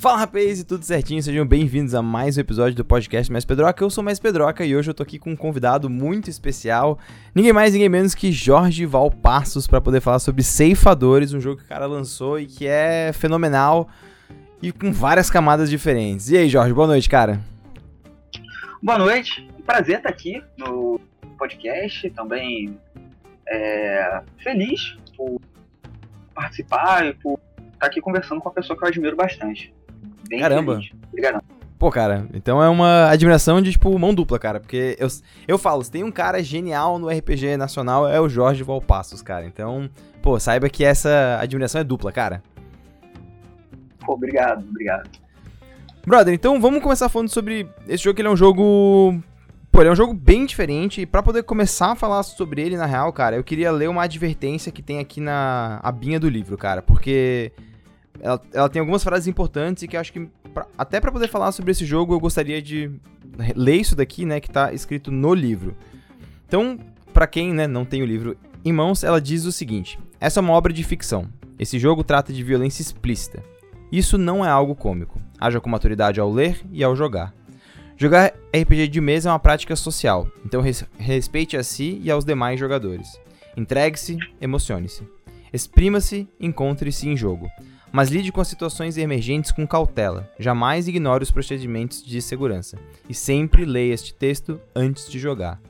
Fala 0.00 0.16
rapaz, 0.16 0.58
e 0.58 0.64
tudo 0.64 0.82
certinho? 0.82 1.22
Sejam 1.22 1.46
bem-vindos 1.46 1.94
a 1.94 2.00
mais 2.00 2.38
um 2.38 2.40
episódio 2.40 2.74
do 2.74 2.82
podcast 2.82 3.30
Mais 3.30 3.44
Pedroca. 3.44 3.84
Eu 3.84 3.90
sou 3.90 4.02
Mais 4.02 4.18
Pedroca 4.18 4.64
e 4.64 4.74
hoje 4.74 4.88
eu 4.88 4.94
tô 4.94 5.02
aqui 5.02 5.18
com 5.18 5.32
um 5.32 5.36
convidado 5.36 5.90
muito 5.90 6.30
especial, 6.30 6.98
ninguém 7.34 7.52
mais, 7.52 7.74
ninguém 7.74 7.90
menos 7.90 8.14
que 8.14 8.32
Jorge 8.32 8.86
Valpassos, 8.86 9.66
para 9.66 9.78
poder 9.78 10.00
falar 10.00 10.18
sobre 10.18 10.42
Ceifadores, 10.42 11.34
um 11.34 11.40
jogo 11.40 11.58
que 11.58 11.64
o 11.64 11.68
cara 11.68 11.84
lançou 11.84 12.40
e 12.40 12.46
que 12.46 12.66
é 12.66 13.12
fenomenal 13.12 13.90
e 14.62 14.72
com 14.72 14.90
várias 14.90 15.28
camadas 15.28 15.68
diferentes. 15.68 16.30
E 16.30 16.38
aí, 16.38 16.48
Jorge, 16.48 16.72
boa 16.72 16.86
noite, 16.86 17.06
cara. 17.06 17.38
Boa 18.82 18.96
noite, 18.96 19.46
prazer 19.66 19.98
estar 19.98 20.08
aqui 20.08 20.42
no 20.56 20.98
podcast, 21.36 22.08
também 22.12 22.74
é, 23.46 24.22
feliz 24.38 24.96
por 25.14 25.38
participar 26.34 27.04
e 27.04 27.12
por 27.12 27.38
estar 27.74 27.86
aqui 27.86 28.00
conversando 28.00 28.40
com 28.40 28.48
uma 28.48 28.54
pessoa 28.54 28.78
que 28.78 28.82
eu 28.82 28.88
admiro 28.88 29.14
bastante. 29.14 29.74
Bem 30.30 30.38
Caramba. 30.38 30.76
feliz. 30.76 30.92
Obrigado. 31.08 31.42
Pô, 31.76 31.90
cara, 31.90 32.28
então 32.32 32.62
é 32.62 32.68
uma 32.68 33.08
admiração 33.08 33.60
de, 33.60 33.72
tipo, 33.72 33.98
mão 33.98 34.14
dupla, 34.14 34.38
cara. 34.38 34.60
Porque 34.60 34.96
eu, 34.98 35.08
eu 35.48 35.58
falo, 35.58 35.82
se 35.82 35.90
tem 35.90 36.04
um 36.04 36.12
cara 36.12 36.40
genial 36.42 36.98
no 36.98 37.08
RPG 37.08 37.56
nacional, 37.56 38.06
é 38.06 38.20
o 38.20 38.28
Jorge 38.28 38.62
Valpassos, 38.62 39.22
cara. 39.22 39.44
Então, 39.44 39.90
pô, 40.22 40.38
saiba 40.38 40.68
que 40.68 40.84
essa 40.84 41.38
admiração 41.40 41.80
é 41.80 41.84
dupla, 41.84 42.12
cara. 42.12 42.42
Pô, 43.98 44.12
obrigado, 44.12 44.64
obrigado. 44.68 45.10
Brother, 46.06 46.32
então 46.32 46.60
vamos 46.60 46.80
começar 46.82 47.08
falando 47.08 47.28
sobre 47.28 47.68
esse 47.88 48.04
jogo, 48.04 48.14
que 48.14 48.22
ele 48.22 48.28
é 48.28 48.32
um 48.32 48.36
jogo... 48.36 49.18
Pô, 49.72 49.80
ele 49.80 49.88
é 49.88 49.92
um 49.92 49.96
jogo 49.96 50.14
bem 50.14 50.46
diferente, 50.46 51.00
e 51.00 51.06
pra 51.06 51.22
poder 51.22 51.44
começar 51.44 51.92
a 51.92 51.96
falar 51.96 52.22
sobre 52.22 52.60
ele, 52.60 52.76
na 52.76 52.86
real, 52.86 53.12
cara, 53.12 53.36
eu 53.36 53.44
queria 53.44 53.70
ler 53.70 53.88
uma 53.88 54.02
advertência 54.02 54.70
que 54.72 54.82
tem 54.82 54.98
aqui 54.98 55.20
na 55.20 55.80
abinha 55.82 56.20
do 56.20 56.28
livro, 56.28 56.58
cara, 56.58 56.82
porque 56.82 57.52
ela, 58.20 58.40
ela 58.52 58.68
tem 58.68 58.80
algumas 58.80 59.02
frases 59.02 59.26
importantes 59.26 59.82
e 59.82 59.88
que 59.88 59.96
acho 59.96 60.12
que, 60.12 60.28
pra- 60.54 60.66
até 60.76 61.00
pra 61.00 61.10
poder 61.12 61.28
falar 61.28 61.52
sobre 61.52 61.70
esse 61.72 61.84
jogo, 61.84 62.14
eu 62.14 62.20
gostaria 62.20 62.60
de 62.60 62.90
ler 63.56 63.76
isso 63.76 63.96
daqui, 63.96 64.24
né, 64.24 64.40
que 64.40 64.50
tá 64.50 64.72
escrito 64.72 65.10
no 65.10 65.32
livro. 65.34 65.76
Então, 66.46 66.78
pra 67.12 67.26
quem, 67.26 67.52
né, 67.54 67.66
não 67.66 67.84
tem 67.84 68.02
o 68.02 68.06
livro 68.06 68.36
em 68.64 68.72
mãos, 68.72 69.02
ela 69.04 69.20
diz 69.20 69.44
o 69.44 69.52
seguinte: 69.52 69.98
Essa 70.20 70.40
é 70.40 70.42
uma 70.42 70.52
obra 70.52 70.72
de 70.72 70.84
ficção. 70.84 71.26
Esse 71.58 71.78
jogo 71.78 72.02
trata 72.04 72.32
de 72.32 72.42
violência 72.42 72.82
explícita. 72.82 73.42
Isso 73.92 74.16
não 74.16 74.44
é 74.44 74.48
algo 74.48 74.74
cômico. 74.74 75.20
Haja 75.38 75.60
com 75.60 75.68
maturidade 75.68 76.20
ao 76.20 76.30
ler 76.30 76.60
e 76.72 76.82
ao 76.84 76.94
jogar. 76.96 77.34
Jogar 77.96 78.32
RPG 78.54 78.88
de 78.88 79.00
mesa 79.00 79.28
é 79.28 79.32
uma 79.32 79.38
prática 79.38 79.76
social, 79.76 80.26
então 80.44 80.62
res- 80.62 80.84
respeite 80.96 81.56
a 81.56 81.62
si 81.62 82.00
e 82.02 82.10
aos 82.10 82.24
demais 82.24 82.58
jogadores. 82.58 83.20
Entregue-se, 83.56 84.16
emocione-se. 84.40 85.02
Exprima-se, 85.52 86.26
encontre-se 86.40 87.08
em 87.08 87.16
jogo. 87.16 87.50
Mas 87.92 88.08
lide 88.08 88.30
com 88.30 88.40
as 88.40 88.48
situações 88.48 88.96
emergentes 88.96 89.50
com 89.50 89.66
cautela. 89.66 90.30
Jamais 90.38 90.86
ignore 90.86 91.24
os 91.24 91.30
procedimentos 91.30 92.02
de 92.04 92.22
segurança. 92.22 92.78
E 93.08 93.14
sempre 93.14 93.64
leia 93.64 93.92
este 93.94 94.14
texto 94.14 94.60
antes 94.74 95.10
de 95.10 95.18
jogar. 95.18 95.60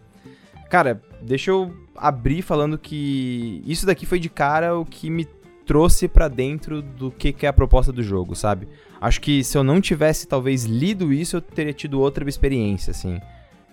Cara, 0.68 1.00
deixa 1.22 1.50
eu 1.50 1.74
abrir 1.96 2.42
falando 2.42 2.78
que 2.78 3.62
isso 3.66 3.86
daqui 3.86 4.04
foi 4.06 4.18
de 4.20 4.28
cara 4.28 4.76
o 4.78 4.84
que 4.84 5.08
me 5.10 5.26
trouxe 5.66 6.08
pra 6.08 6.28
dentro 6.28 6.82
do 6.82 7.10
que, 7.10 7.32
que 7.32 7.46
é 7.46 7.48
a 7.48 7.52
proposta 7.52 7.92
do 7.92 8.02
jogo, 8.02 8.34
sabe? 8.36 8.68
Acho 9.00 9.20
que 9.20 9.42
se 9.42 9.56
eu 9.56 9.64
não 9.64 9.80
tivesse 9.80 10.26
talvez 10.28 10.64
lido 10.64 11.12
isso, 11.12 11.36
eu 11.36 11.40
teria 11.40 11.72
tido 11.72 12.00
outra 12.00 12.28
experiência, 12.28 12.90
assim. 12.90 13.20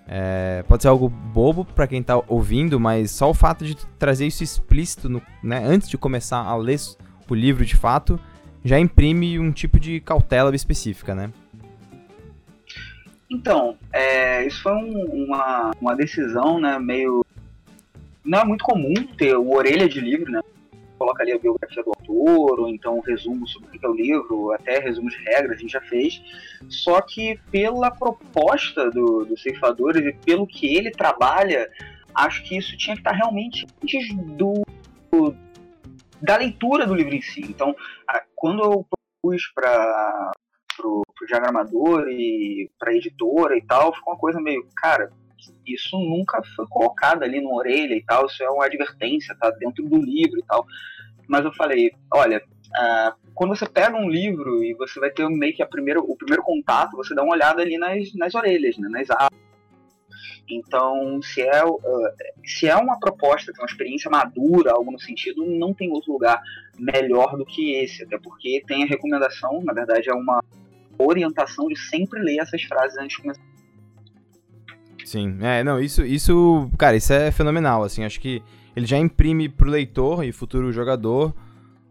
É, 0.08 0.64
pode 0.68 0.84
ser 0.84 0.88
algo 0.88 1.10
bobo 1.10 1.66
pra 1.66 1.86
quem 1.88 2.02
tá 2.02 2.22
ouvindo, 2.28 2.80
mas 2.80 3.12
só 3.12 3.30
o 3.30 3.34
fato 3.34 3.66
de 3.66 3.76
trazer 4.00 4.26
isso 4.26 4.42
explícito, 4.44 5.10
no- 5.10 5.22
né, 5.44 5.62
antes 5.66 5.90
de 5.90 5.98
começar 5.98 6.38
a 6.38 6.56
ler 6.56 6.80
o 7.30 7.36
livro 7.36 7.66
de 7.66 7.76
fato, 7.76 8.18
já 8.64 8.80
imprime 8.80 9.40
um 9.40 9.52
tipo 9.52 9.80
de 9.80 10.00
cautela 10.02 10.56
específica, 10.56 11.14
né? 11.16 11.32
Então, 13.30 13.78
é, 13.92 14.46
isso 14.46 14.62
foi 14.64 14.74
um- 14.74 15.26
uma, 15.26 15.72
uma 15.82 15.96
decisão, 15.96 16.60
né, 16.60 16.80
meio... 16.80 17.26
Não 18.24 18.40
é 18.40 18.46
muito 18.46 18.64
comum 18.64 18.94
ter 19.18 19.36
o 19.36 19.52
orelha 19.54 19.88
de 19.88 20.00
livro, 20.00 20.32
né? 20.32 20.42
Coloca 20.98 21.22
ali 21.24 21.32
a 21.32 21.38
biografia 21.40 21.84
do 21.84 21.90
autor, 21.92 22.60
ou 22.62 22.70
então 22.70 22.98
um 22.98 23.02
resumo 23.02 23.48
sobre 23.48 23.68
o 23.70 23.72
que 23.80 23.86
é 23.86 23.90
o 23.90 23.94
livro, 23.94 24.52
até 24.52 24.80
resumo 24.80 25.10
de 25.10 25.18
regras, 25.18 25.58
a 25.58 25.62
gente 25.62 25.72
já 25.72 25.82
fez. 25.82 26.22
Só 26.68 27.00
que 27.02 27.40
pela 27.52 27.92
proposta 27.92 28.90
do, 28.90 29.24
do 29.24 29.38
Ceifadores 29.38 30.04
e 30.04 30.12
pelo 30.26 30.48
que 30.48 30.76
ele 30.76 30.90
trabalha, 30.92 31.70
acho 32.16 32.44
que 32.44 32.58
isso 32.58 32.76
tinha 32.78 32.96
que 32.96 33.02
estar 33.02 33.12
realmente 33.14 33.66
antes 33.84 34.14
do, 34.36 34.64
do- 35.12 35.36
da 36.22 36.38
leitura 36.38 36.86
do 36.88 36.96
livro 36.96 37.14
em 37.14 37.22
si. 37.22 37.42
Então, 37.42 37.76
a- 38.08 38.24
quando 38.38 38.64
eu 38.64 38.86
propus 39.22 39.52
para 39.54 40.32
pro 40.78 41.02
diagramador 41.28 42.08
e 42.08 42.70
pra 42.78 42.94
editora 42.94 43.58
e 43.58 43.66
tal, 43.66 43.94
ficou 43.96 44.14
uma 44.14 44.20
coisa 44.20 44.40
meio, 44.40 44.66
cara, 44.78 45.12
isso 45.66 45.98
nunca 45.98 46.42
foi 46.56 46.68
colocado 46.68 47.24
ali 47.24 47.42
na 47.42 47.50
orelha 47.50 47.96
e 47.96 48.04
tal, 48.04 48.28
isso 48.28 48.44
é 48.44 48.50
uma 48.50 48.66
advertência, 48.66 49.36
tá 49.40 49.50
dentro 49.50 49.84
do 49.84 49.98
livro 49.98 50.40
e 50.40 50.44
tal. 50.44 50.66
Mas 51.28 51.44
eu 51.44 51.52
falei, 51.54 51.92
olha, 52.14 52.42
ah, 52.76 53.16
quando 53.34 53.56
você 53.56 53.68
pega 53.68 53.98
um 53.98 54.08
livro 54.08 54.64
e 54.64 54.76
você 54.76 55.00
vai 55.00 55.10
ter 55.10 55.28
meio 55.28 55.56
que 55.56 55.64
a 55.64 55.68
primeira, 55.68 56.00
o 56.00 56.16
primeiro 56.16 56.44
contato, 56.44 56.96
você 56.96 57.16
dá 57.16 57.24
uma 57.24 57.34
olhada 57.34 57.62
ali 57.62 57.78
nas, 57.78 58.14
nas 58.14 58.36
orelhas, 58.36 58.78
né, 58.78 58.88
nas 58.88 59.10
abas. 59.10 59.47
Então, 60.50 61.22
se 61.22 61.42
é, 61.42 61.62
se 62.46 62.68
é 62.68 62.76
uma 62.76 63.00
proposta, 63.00 63.52
tem 63.52 63.62
uma 63.62 63.70
experiência 63.70 64.10
madura, 64.10 64.72
algo 64.72 64.92
no 64.92 65.00
sentido, 65.00 65.46
não 65.46 65.74
tem 65.74 65.92
outro 65.92 66.14
lugar 66.14 66.42
melhor 66.78 67.38
do 67.38 67.46
que 67.46 67.76
esse, 67.76 68.04
até 68.04 68.18
porque 68.18 68.64
tem 68.68 68.84
a 68.84 68.88
recomendação, 68.88 69.62
na 69.64 69.74
verdade 69.74 70.10
é 70.10 70.14
uma 70.14 70.44
orientação 70.98 71.68
de 71.68 71.78
sempre 71.78 72.22
ler 72.22 72.40
essas 72.40 72.64
frases 72.64 72.98
antes 72.98 73.18
de 73.18 73.22
começar. 73.22 73.44
Sim, 75.06 75.38
é, 75.42 75.64
não, 75.64 75.80
isso, 75.80 76.04
isso, 76.04 76.70
cara, 76.78 76.96
isso 76.98 77.14
é 77.14 77.32
fenomenal, 77.32 77.84
assim, 77.84 78.04
acho 78.04 78.20
que 78.20 78.42
ele 78.76 78.86
já 78.86 78.98
imprime 78.98 79.50
pro 79.50 79.70
leitor 79.70 80.24
e 80.24 80.32
futuro 80.32 80.72
jogador 80.72 81.34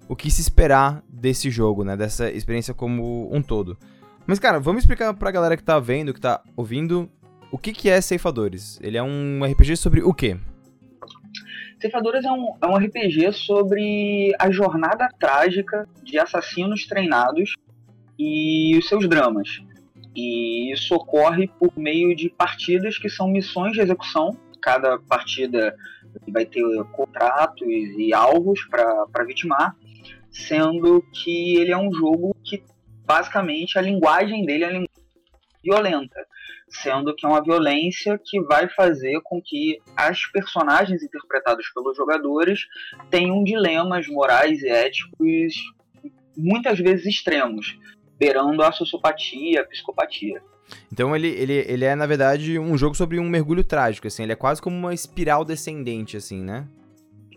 o 0.09 0.15
que 0.15 0.31
se 0.31 0.41
esperar 0.41 1.03
desse 1.09 1.51
jogo, 1.51 1.83
né, 1.83 1.97
dessa 1.97 2.31
experiência 2.31 2.75
como 2.75 3.35
um 3.35 3.43
todo. 3.43 3.77
Mas, 4.27 4.41
cara, 4.41 4.59
vamos 4.59 4.83
explicar 4.83 5.15
pra 5.15 5.31
galera 5.31 5.57
que 5.57 5.63
tá 5.63 5.79
vendo, 5.79 6.13
que 6.13 6.21
tá 6.21 6.43
ouvindo, 6.57 7.09
o 7.51 7.59
que 7.59 7.73
que 7.73 7.89
é 7.89 8.01
Ceifadores? 8.01 8.79
Ele 8.83 8.97
é 8.97 9.03
um 9.03 9.45
RPG 9.45 9.77
sobre 9.77 10.03
o 10.03 10.13
quê? 10.13 10.37
Ceifadores 11.81 12.25
é 12.25 12.33
um, 12.33 12.57
é 12.63 12.67
um 12.67 12.77
RPG 12.77 13.33
sobre 13.33 14.35
a 14.39 14.51
jornada 14.51 15.09
trágica 15.19 15.87
de 16.03 16.19
assassinos 16.19 16.87
treinados 16.87 17.55
e 18.19 18.77
os 18.79 18.89
seus 18.89 19.09
dramas. 19.09 19.61
E 20.15 20.73
isso 20.73 20.95
ocorre 20.95 21.49
por 21.59 21.73
meio 21.77 22.17
de 22.17 22.31
partidas 22.31 22.97
que 22.97 23.11
são 23.11 23.29
missões 23.29 23.73
de 23.73 23.81
execução. 23.81 24.31
Cada 24.63 24.99
partida 24.99 25.77
vai 26.29 26.47
ter 26.47 26.63
contratos 26.93 27.69
e 27.69 28.15
alvos 28.15 28.65
para 28.65 29.25
vitimar, 29.27 29.77
sendo 30.31 31.05
que 31.13 31.57
ele 31.57 31.73
é 31.73 31.77
um 31.77 31.93
jogo 31.93 32.35
que 32.43 32.63
basicamente 33.05 33.79
a 33.79 33.83
linguagem 33.83 34.45
dele 34.47 34.65
é 34.65 34.69
linguagem 34.69 34.97
violenta, 35.63 36.27
sendo 36.69 37.15
que 37.15 37.25
é 37.25 37.29
uma 37.29 37.43
violência 37.43 38.21
que 38.23 38.41
vai 38.41 38.69
fazer 38.69 39.21
com 39.23 39.41
que 39.41 39.79
as 39.97 40.27
personagens 40.27 41.03
interpretadas 41.03 41.67
pelos 41.73 41.97
jogadores 41.97 42.67
tenham 43.11 43.45
dilemas 43.45 44.07
morais 44.09 44.63
e 44.63 44.69
éticos 44.69 45.55
muitas 46.37 46.79
vezes 46.79 47.07
extremos, 47.07 47.79
beirando 48.19 48.63
a 48.63 48.73
sociopatia, 48.73 49.63
a 49.63 49.65
psicopatia. 49.65 50.43
Então 50.93 51.15
ele, 51.15 51.29
ele, 51.29 51.65
ele 51.69 51.85
é, 51.85 51.95
na 51.95 52.07
verdade, 52.07 52.59
um 52.59 52.77
jogo 52.77 52.95
sobre 52.95 53.19
um 53.21 53.29
mergulho 53.29 53.63
trágico, 53.63 54.07
assim, 54.07 54.25
ele 54.25 54.33
é 54.33 54.37
quase 54.37 54.61
como 54.61 54.77
uma 54.77 54.93
espiral 54.93 55.45
descendente, 55.45 56.17
assim, 56.17 56.43
né? 56.43 56.67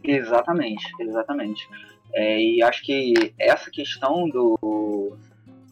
Exatamente, 0.03 0.85
exatamente. 0.99 1.67
É, 2.13 2.41
e 2.41 2.63
acho 2.63 2.83
que 2.83 3.33
essa 3.37 3.69
questão 3.69 4.27
do 4.27 5.15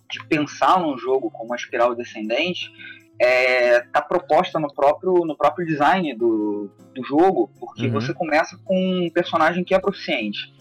de 0.09 0.23
pensar 0.25 0.79
num 0.79 0.97
jogo 0.97 1.29
como 1.29 1.45
uma 1.49 1.55
espiral 1.55 1.93
descendente 1.93 2.71
é, 3.19 3.79
tá 3.81 4.01
proposta 4.01 4.59
no 4.59 4.73
próprio, 4.73 5.25
no 5.25 5.35
próprio 5.35 5.65
design 5.65 6.13
do, 6.15 6.69
do 6.93 7.03
jogo, 7.03 7.49
porque 7.59 7.87
Uhum. 7.87 7.93
você 7.93 8.13
começa 8.13 8.57
com 8.63 8.75
um 8.75 9.09
personagem 9.09 9.63
que 9.63 9.73
é 9.73 9.79
proficiente. 9.79 10.53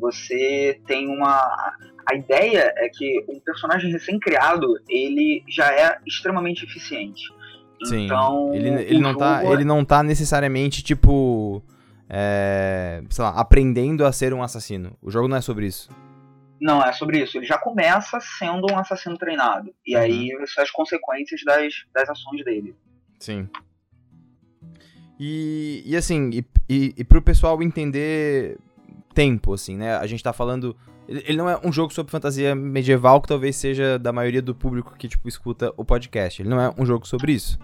Você 0.00 0.80
tem 0.86 1.06
uma. 1.08 1.76
A 2.10 2.14
ideia 2.14 2.72
é 2.76 2.88
que 2.88 3.24
um 3.28 3.38
personagem 3.40 3.90
recém-criado 3.92 4.66
ele 4.88 5.42
já 5.48 5.70
é 5.72 5.98
extremamente 6.06 6.64
eficiente. 6.64 7.22
Sim. 7.84 8.06
Então, 8.06 8.54
ele, 8.54 8.68
ele, 8.82 8.98
não 9.00 9.16
tá, 9.16 9.42
é- 9.44 9.52
ele 9.52 9.64
não 9.64 9.84
tá 9.84 10.02
necessariamente, 10.02 10.82
tipo. 10.82 11.62
É, 12.14 13.02
sei 13.08 13.24
lá, 13.24 13.30
aprendendo 13.30 14.04
a 14.04 14.12
ser 14.12 14.34
um 14.34 14.42
assassino. 14.42 14.92
O 15.00 15.10
jogo 15.10 15.28
não 15.28 15.36
é 15.38 15.40
sobre 15.40 15.66
isso. 15.66 15.88
Não, 16.62 16.80
é 16.80 16.92
sobre 16.92 17.20
isso. 17.20 17.36
Ele 17.36 17.44
já 17.44 17.58
começa 17.58 18.20
sendo 18.20 18.72
um 18.72 18.78
assassino 18.78 19.18
treinado. 19.18 19.74
E 19.84 19.96
Uhum. 19.96 20.02
aí 20.02 20.30
são 20.46 20.62
as 20.62 20.70
consequências 20.70 21.40
das, 21.44 21.74
das 21.92 22.08
ações 22.08 22.44
dele. 22.44 22.76
Sim. 23.18 23.48
E, 25.18 25.82
e 25.84 25.96
assim, 25.96 26.30
e, 26.30 26.44
e, 26.68 26.94
e 26.98 27.04
pro 27.04 27.20
pessoal 27.20 27.60
entender 27.62 28.58
tempo, 29.12 29.52
assim, 29.54 29.76
né? 29.76 29.96
A 29.96 30.06
gente 30.06 30.22
tá 30.22 30.32
falando. 30.32 30.76
Ele 31.08 31.36
não 31.36 31.50
é 31.50 31.58
um 31.64 31.72
jogo 31.72 31.92
sobre 31.92 32.12
fantasia 32.12 32.54
medieval 32.54 33.20
que 33.20 33.26
talvez 33.26 33.56
seja 33.56 33.98
da 33.98 34.12
maioria 34.12 34.40
do 34.40 34.54
público 34.54 34.94
que, 34.96 35.08
tipo, 35.08 35.28
escuta 35.28 35.72
o 35.76 35.84
podcast. 35.84 36.40
Ele 36.40 36.48
não 36.48 36.60
é 36.60 36.72
um 36.78 36.86
jogo 36.86 37.06
sobre 37.08 37.32
isso. 37.32 37.58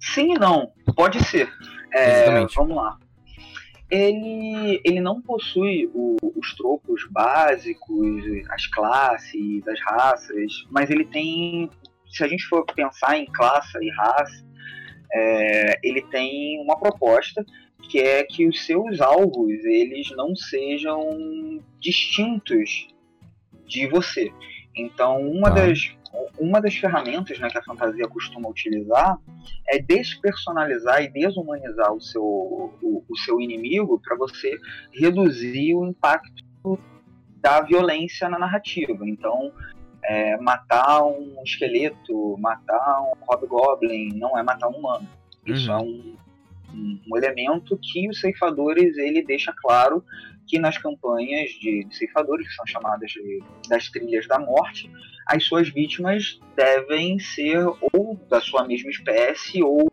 Sim 0.00 0.34
e 0.34 0.38
não. 0.38 0.72
Pode 0.96 1.22
ser. 1.24 1.52
É, 1.92 2.22
Exatamente. 2.22 2.54
Vamos 2.54 2.76
lá. 2.76 2.98
Ele, 3.94 4.80
ele 4.86 5.02
não 5.02 5.20
possui 5.20 5.90
o, 5.92 6.16
os 6.34 6.56
tropos 6.56 7.06
básicos, 7.10 8.24
as 8.48 8.66
classes, 8.66 9.68
as 9.68 9.78
raças, 9.80 10.66
mas 10.70 10.88
ele 10.88 11.04
tem. 11.04 11.68
Se 12.10 12.24
a 12.24 12.28
gente 12.28 12.44
for 12.44 12.64
pensar 12.64 13.18
em 13.18 13.26
classe 13.26 13.76
e 13.82 13.90
raça, 13.90 14.46
é, 15.12 15.78
ele 15.82 16.00
tem 16.06 16.58
uma 16.62 16.78
proposta 16.78 17.44
que 17.90 17.98
é 17.98 18.24
que 18.24 18.48
os 18.48 18.64
seus 18.64 18.98
alvos 18.98 19.62
eles 19.64 20.10
não 20.16 20.34
sejam 20.34 21.60
distintos 21.78 22.88
de 23.66 23.86
você. 23.88 24.32
Então, 24.74 25.20
uma 25.20 25.48
ah. 25.48 25.52
das 25.52 25.94
uma 26.38 26.60
das 26.60 26.74
ferramentas 26.74 27.38
né, 27.38 27.48
que 27.48 27.58
a 27.58 27.62
fantasia 27.62 28.06
costuma 28.06 28.48
utilizar 28.48 29.18
é 29.66 29.78
despersonalizar 29.78 31.02
e 31.02 31.08
desumanizar 31.08 31.92
o 31.92 32.00
seu, 32.00 32.22
o, 32.22 33.04
o 33.08 33.16
seu 33.18 33.40
inimigo 33.40 34.00
para 34.00 34.16
você 34.16 34.58
reduzir 34.92 35.74
o 35.74 35.86
impacto 35.86 36.78
da 37.36 37.60
violência 37.62 38.28
na 38.28 38.38
narrativa. 38.38 39.08
Então, 39.08 39.52
é, 40.04 40.36
matar 40.38 41.04
um 41.04 41.42
esqueleto, 41.44 42.36
matar 42.38 43.02
um 43.02 43.24
hobgoblin, 43.26 44.10
não 44.14 44.38
é 44.38 44.42
matar 44.42 44.68
um 44.68 44.76
humano. 44.76 45.08
Isso 45.46 45.70
uhum. 45.70 45.78
é 45.78 45.82
um, 45.82 46.16
um, 46.74 47.00
um, 47.10 47.16
elemento 47.16 47.78
que 47.80 48.08
os 48.08 48.20
ceifadores 48.20 48.96
ele 48.96 49.22
deixa 49.22 49.52
claro 49.60 50.04
que 50.52 50.58
nas 50.58 50.76
campanhas 50.76 51.48
de, 51.52 51.82
de 51.82 51.96
ceifadores, 51.96 52.46
que 52.46 52.54
são 52.54 52.66
chamadas 52.66 53.10
de, 53.10 53.42
das 53.70 53.88
trilhas 53.88 54.28
da 54.28 54.38
morte, 54.38 54.90
as 55.26 55.42
suas 55.44 55.70
vítimas 55.70 56.38
devem 56.54 57.18
ser 57.18 57.64
ou 57.80 58.20
da 58.28 58.38
sua 58.38 58.66
mesma 58.66 58.90
espécie 58.90 59.62
ou 59.62 59.90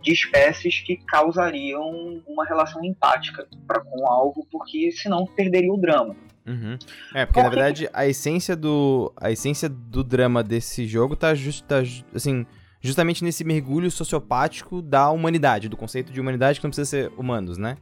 de 0.00 0.12
espécies 0.12 0.80
que 0.80 0.96
causariam 0.96 2.22
uma 2.26 2.46
relação 2.46 2.82
empática 2.82 3.46
para 3.66 3.80
com 3.80 4.04
o 4.04 4.06
alvo, 4.06 4.48
porque 4.50 4.90
senão 4.92 5.26
perderia 5.26 5.70
o 5.70 5.76
drama. 5.76 6.16
Uhum. 6.46 6.78
É, 7.14 7.26
porque, 7.26 7.40
porque, 7.40 7.42
na 7.42 7.48
verdade 7.50 7.90
a 7.92 8.06
essência 8.06 8.56
do 8.56 9.12
a 9.20 9.30
essência 9.30 9.68
do 9.68 10.02
drama 10.02 10.42
desse 10.42 10.86
jogo 10.86 11.16
tá, 11.16 11.34
just, 11.34 11.66
tá 11.66 11.82
assim, 12.14 12.46
justamente 12.80 13.22
nesse 13.22 13.44
mergulho 13.44 13.90
sociopático 13.90 14.80
da 14.80 15.10
humanidade, 15.10 15.68
do 15.68 15.76
conceito 15.76 16.10
de 16.10 16.18
humanidade 16.18 16.60
que 16.60 16.64
não 16.64 16.70
precisa 16.70 16.88
ser 16.88 17.12
humanos, 17.18 17.58
né? 17.58 17.76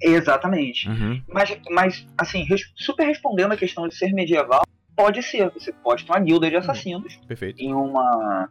Exatamente. 0.00 0.88
Uhum. 0.88 1.22
Mas, 1.28 1.58
mas, 1.70 2.06
assim, 2.18 2.46
super 2.74 3.06
respondendo 3.06 3.52
a 3.52 3.56
questão 3.56 3.88
de 3.88 3.94
ser 3.94 4.12
medieval, 4.12 4.62
pode 4.94 5.22
ser. 5.22 5.50
Você 5.50 5.72
pode 5.72 6.04
ter 6.04 6.12
uma 6.12 6.20
guilda 6.20 6.48
de 6.50 6.56
assassinos. 6.56 7.16
Uhum. 7.16 7.26
Perfeito. 7.26 7.60
Em 7.60 7.72
uma, 7.72 8.48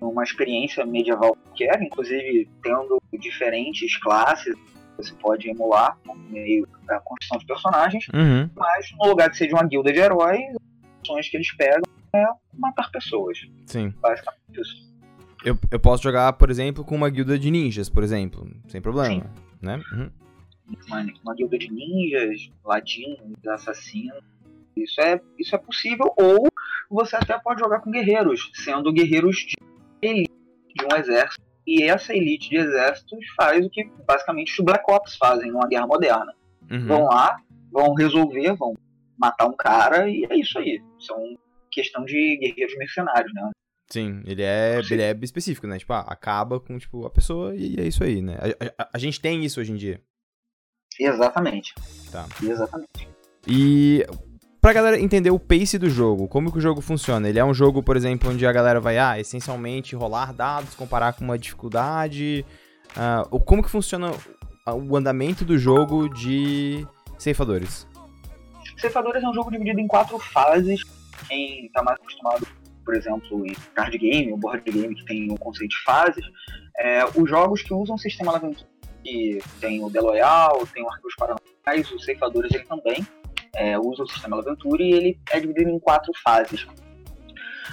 uma 0.00 0.22
experiência 0.22 0.84
medieval 0.84 1.36
qualquer, 1.36 1.80
inclusive 1.82 2.48
tendo 2.62 3.00
diferentes 3.18 3.96
classes, 3.98 4.54
você 4.96 5.14
pode 5.14 5.48
emular 5.48 5.96
no 6.04 6.14
meio 6.14 6.66
da 6.86 7.00
construção 7.00 7.38
de 7.38 7.46
personagens. 7.46 8.06
Uhum. 8.12 8.50
Mas 8.54 8.86
no 8.98 9.08
lugar 9.08 9.30
de 9.30 9.36
ser 9.36 9.46
de 9.46 9.54
uma 9.54 9.64
guilda 9.64 9.92
de 9.92 9.98
heróis, 9.98 10.40
as 10.40 11.10
ações 11.10 11.28
que 11.28 11.36
eles 11.36 11.54
pegam 11.56 11.82
é 12.14 12.24
matar 12.54 12.90
pessoas. 12.90 13.38
Sim. 13.66 13.92
Basicamente 14.00 14.60
isso. 14.60 14.86
Eu, 15.44 15.56
eu 15.70 15.78
posso 15.78 16.02
jogar, 16.02 16.32
por 16.32 16.50
exemplo, 16.50 16.84
com 16.84 16.96
uma 16.96 17.08
guilda 17.08 17.38
de 17.38 17.50
ninjas, 17.50 17.88
por 17.88 18.02
exemplo, 18.02 18.50
sem 18.68 18.80
problema. 18.80 19.22
Sim. 19.22 19.22
Né? 19.62 19.80
Uhum 19.92 20.10
uma, 20.86 21.06
uma 21.24 21.34
guilda 21.34 21.58
de 21.58 21.72
ninjas, 21.72 22.50
ladinos, 22.64 23.46
assassinos. 23.46 24.22
Isso 24.76 25.00
é, 25.00 25.20
isso 25.38 25.54
é 25.54 25.58
possível, 25.58 26.12
ou 26.18 26.48
você 26.90 27.16
até 27.16 27.38
pode 27.38 27.60
jogar 27.60 27.80
com 27.80 27.90
guerreiros, 27.90 28.50
sendo 28.54 28.92
guerreiros 28.92 29.36
de 29.36 29.56
elite 30.02 30.32
de 30.74 30.84
um 30.84 30.96
exército. 30.96 31.44
E 31.66 31.82
essa 31.82 32.14
elite 32.14 32.50
de 32.50 32.56
exércitos 32.56 33.18
faz 33.34 33.64
o 33.64 33.70
que 33.70 33.90
basicamente 34.06 34.52
os 34.52 34.64
Black 34.64 34.84
Ops 34.90 35.16
fazem 35.16 35.50
numa 35.50 35.66
guerra 35.66 35.86
moderna. 35.86 36.32
Uhum. 36.70 36.86
Vão 36.86 37.04
lá, 37.06 37.38
vão 37.72 37.94
resolver, 37.94 38.54
vão 38.54 38.74
matar 39.18 39.46
um 39.46 39.56
cara 39.56 40.08
e 40.08 40.24
é 40.28 40.36
isso 40.36 40.58
aí. 40.58 40.80
São 40.98 41.36
questão 41.70 42.04
de 42.04 42.36
guerreiros 42.36 42.76
mercenários, 42.76 43.32
né? 43.34 43.50
Sim, 43.88 44.22
ele 44.26 44.42
é, 44.42 44.80
ele 44.90 45.02
é 45.02 45.16
específico, 45.22 45.66
né? 45.66 45.78
Tipo, 45.78 45.92
ah, 45.92 46.00
acaba 46.08 46.58
com 46.58 46.76
tipo, 46.78 47.06
a 47.06 47.10
pessoa 47.10 47.54
e 47.54 47.76
é 47.78 47.84
isso 47.84 48.02
aí, 48.02 48.20
né? 48.20 48.36
A, 48.36 48.82
a, 48.82 48.90
a, 48.94 48.98
gente 48.98 49.20
tem 49.20 49.44
isso 49.44 49.60
hoje 49.60 49.72
em 49.72 49.76
dia. 49.76 50.00
Exatamente. 50.98 51.74
Tá. 52.10 52.26
Exatamente. 52.42 53.08
E 53.46 54.04
pra 54.60 54.72
galera 54.72 54.98
entender 54.98 55.30
o 55.30 55.38
pace 55.38 55.78
do 55.78 55.88
jogo, 55.88 56.26
como 56.26 56.50
que 56.50 56.58
o 56.58 56.60
jogo 56.60 56.80
funciona? 56.80 57.28
Ele 57.28 57.38
é 57.38 57.44
um 57.44 57.54
jogo, 57.54 57.82
por 57.82 57.96
exemplo, 57.96 58.30
onde 58.30 58.46
a 58.46 58.52
galera 58.52 58.80
vai, 58.80 58.98
ah, 58.98 59.18
essencialmente 59.18 59.94
rolar 59.94 60.32
dados, 60.32 60.74
comparar 60.74 61.12
com 61.12 61.24
uma 61.24 61.38
dificuldade. 61.38 62.44
Uh, 63.30 63.38
como 63.40 63.62
que 63.62 63.70
funciona 63.70 64.10
o 64.66 64.96
andamento 64.96 65.44
do 65.44 65.56
jogo 65.56 66.08
de 66.08 66.84
ceifadores? 67.18 67.86
Ceifadores 68.78 69.22
é 69.22 69.28
um 69.28 69.34
jogo 69.34 69.50
dividido 69.50 69.78
em 69.78 69.86
quatro 69.86 70.18
fases. 70.18 70.82
Quem 71.28 71.70
tá 71.72 71.82
mais 71.82 71.98
acostumado, 72.00 72.46
por 72.84 72.94
exemplo, 72.94 73.46
em 73.46 73.54
card 73.74 73.96
game, 73.96 74.32
ou 74.32 74.38
board 74.38 74.68
game, 74.70 74.94
que 74.94 75.04
tem 75.04 75.30
o 75.30 75.38
conceito 75.38 75.70
de 75.70 75.82
fases, 75.84 76.24
é, 76.78 77.04
os 77.14 77.28
jogos 77.28 77.62
que 77.62 77.72
usam 77.72 77.94
o 77.94 77.98
sistema 77.98 78.32
Laventura 78.32 78.66
que 79.06 79.38
tem 79.60 79.84
o 79.84 79.88
Deloyal, 79.88 80.66
tem 80.74 80.82
o 80.82 80.88
Arquivos 80.88 81.14
Paranormais, 81.14 81.92
o 81.92 82.00
Ceifadores 82.00 82.52
ele 82.52 82.64
também 82.64 83.06
é, 83.54 83.78
usa 83.78 84.02
o 84.02 84.08
sistema 84.08 84.38
Aventura 84.38 84.82
e 84.82 84.92
ele 84.92 85.20
é 85.30 85.38
dividido 85.38 85.70
em 85.70 85.78
quatro 85.78 86.12
fases. 86.24 86.66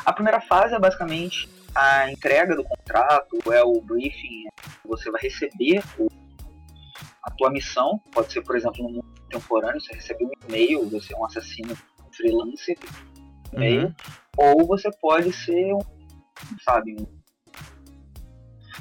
A 0.06 0.14
primeira 0.14 0.40
fase 0.40 0.76
é 0.76 0.80
basicamente 0.80 1.50
a 1.74 2.12
entrega 2.12 2.56
do 2.56 2.64
contrato, 2.64 3.52
é 3.52 3.64
o 3.64 3.82
briefing, 3.82 4.46
você 4.86 5.10
vai 5.10 5.22
receber 5.22 5.84
o, 5.98 6.08
a 7.24 7.32
tua 7.32 7.50
missão, 7.50 8.00
pode 8.12 8.32
ser, 8.32 8.44
por 8.44 8.56
exemplo, 8.56 8.84
no 8.84 8.90
mundo 8.90 9.06
contemporâneo, 9.24 9.82
você 9.82 9.96
recebeu 9.96 10.28
um 10.28 10.48
e-mail, 10.48 10.88
você 10.88 11.16
é 11.16 11.18
um 11.18 11.26
assassino 11.26 11.76
freelancer, 12.12 12.78
e-mail, 13.52 13.88
uhum. 13.88 13.94
ou 14.38 14.68
você 14.68 14.92
pode 15.02 15.34
ser 15.34 15.74
um, 15.74 15.80
sabe, 16.64 16.96
um 17.00 17.08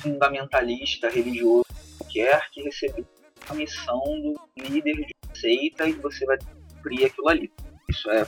fundamentalista 0.02 1.08
religioso 1.08 1.71
quer 2.12 2.50
que 2.50 2.62
recebeu 2.62 3.06
a 3.48 3.54
missão 3.54 4.00
do 4.00 4.38
líder 4.56 4.94
de 4.94 5.14
seita 5.34 5.86
e 5.86 5.92
você 5.92 6.24
vai 6.24 6.38
cumprir 6.38 7.06
aquilo 7.06 7.28
ali. 7.28 7.52
Isso 7.88 8.10
é, 8.10 8.26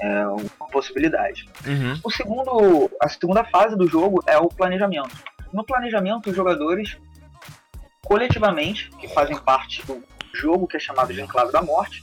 é 0.00 0.26
uma 0.26 0.68
possibilidade. 0.70 1.48
Uhum. 1.66 2.00
O 2.04 2.10
segundo, 2.10 2.90
a 3.00 3.08
segunda 3.08 3.44
fase 3.44 3.76
do 3.76 3.86
jogo 3.88 4.22
é 4.26 4.38
o 4.38 4.48
planejamento. 4.48 5.10
No 5.52 5.64
planejamento, 5.64 6.30
os 6.30 6.36
jogadores 6.36 6.96
coletivamente, 8.04 8.90
que 9.00 9.08
fazem 9.08 9.36
parte 9.36 9.84
do 9.84 10.02
jogo 10.32 10.66
que 10.66 10.76
é 10.76 10.80
chamado 10.80 11.12
de 11.12 11.20
Enclave 11.20 11.50
da 11.50 11.62
Morte, 11.62 12.02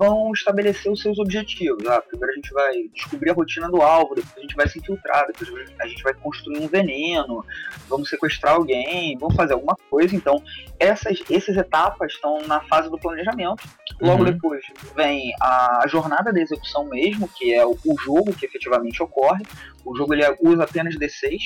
vão 0.00 0.32
estabelecer 0.32 0.90
os 0.90 1.02
seus 1.02 1.18
objetivos. 1.18 1.86
Ah, 1.86 2.00
primeiro 2.00 2.32
a 2.32 2.36
gente 2.36 2.50
vai 2.54 2.72
descobrir 2.94 3.30
a 3.30 3.34
rotina 3.34 3.68
do 3.68 3.82
alvo, 3.82 4.14
depois 4.14 4.34
a 4.38 4.40
gente 4.40 4.56
vai 4.56 4.66
se 4.66 4.78
infiltrar, 4.78 5.26
depois 5.26 5.70
a 5.78 5.86
gente 5.86 6.02
vai 6.02 6.14
construir 6.14 6.58
um 6.58 6.66
veneno, 6.66 7.44
vamos 7.86 8.08
sequestrar 8.08 8.54
alguém, 8.54 9.18
vamos 9.18 9.36
fazer 9.36 9.52
alguma 9.52 9.76
coisa. 9.90 10.16
Então, 10.16 10.42
essas, 10.78 11.18
essas 11.30 11.54
etapas 11.54 12.14
estão 12.14 12.40
na 12.46 12.62
fase 12.62 12.88
do 12.88 12.98
planejamento. 12.98 13.62
Logo 14.00 14.24
uhum. 14.24 14.32
depois 14.32 14.64
vem 14.96 15.34
a 15.38 15.84
jornada 15.86 16.32
da 16.32 16.40
execução 16.40 16.86
mesmo, 16.86 17.28
que 17.28 17.52
é 17.52 17.66
o, 17.66 17.72
o 17.72 18.00
jogo 18.00 18.32
que 18.32 18.46
efetivamente 18.46 19.02
ocorre. 19.02 19.44
O 19.84 19.94
jogo 19.94 20.14
ele 20.14 20.24
usa 20.42 20.64
apenas 20.64 20.96
D6. 20.96 21.40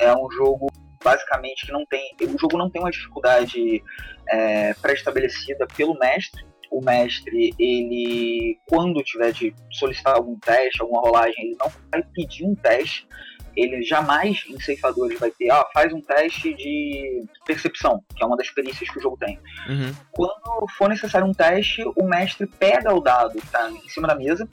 É 0.00 0.12
um 0.12 0.28
jogo 0.32 0.66
basicamente 1.04 1.66
que 1.66 1.72
não 1.72 1.86
tem. 1.86 2.16
O 2.20 2.36
jogo 2.36 2.58
não 2.58 2.68
tem 2.68 2.82
uma 2.82 2.90
dificuldade 2.90 3.80
é, 4.28 4.74
pré-estabelecida 4.74 5.68
pelo 5.76 5.96
mestre 5.96 6.50
o 6.72 6.82
mestre, 6.82 7.54
ele, 7.58 8.58
quando 8.66 9.02
tiver 9.02 9.30
de 9.32 9.54
solicitar 9.70 10.16
algum 10.16 10.38
teste, 10.38 10.80
alguma 10.80 11.02
rolagem, 11.02 11.44
ele 11.44 11.56
não 11.60 11.70
vai 11.90 12.02
pedir 12.14 12.44
um 12.44 12.54
teste. 12.54 13.06
Ele 13.54 13.82
jamais, 13.82 14.44
em 14.48 14.58
ceifadores, 14.58 15.20
vai 15.20 15.30
ter, 15.30 15.50
ah, 15.50 15.66
faz 15.74 15.92
um 15.92 16.00
teste 16.00 16.54
de 16.54 17.22
percepção, 17.44 18.02
que 18.16 18.24
é 18.24 18.26
uma 18.26 18.38
das 18.38 18.48
perícias 18.48 18.88
que 18.88 18.98
o 18.98 19.02
jogo 19.02 19.18
tem. 19.18 19.38
Uhum. 19.68 19.94
Quando 20.12 20.66
for 20.78 20.88
necessário 20.88 21.26
um 21.26 21.34
teste, 21.34 21.84
o 21.94 22.04
mestre 22.04 22.46
pega 22.46 22.94
o 22.94 23.00
dado 23.00 23.32
que 23.32 23.44
está 23.44 23.70
em 23.70 23.88
cima 23.90 24.08
da 24.08 24.14
mesa 24.14 24.48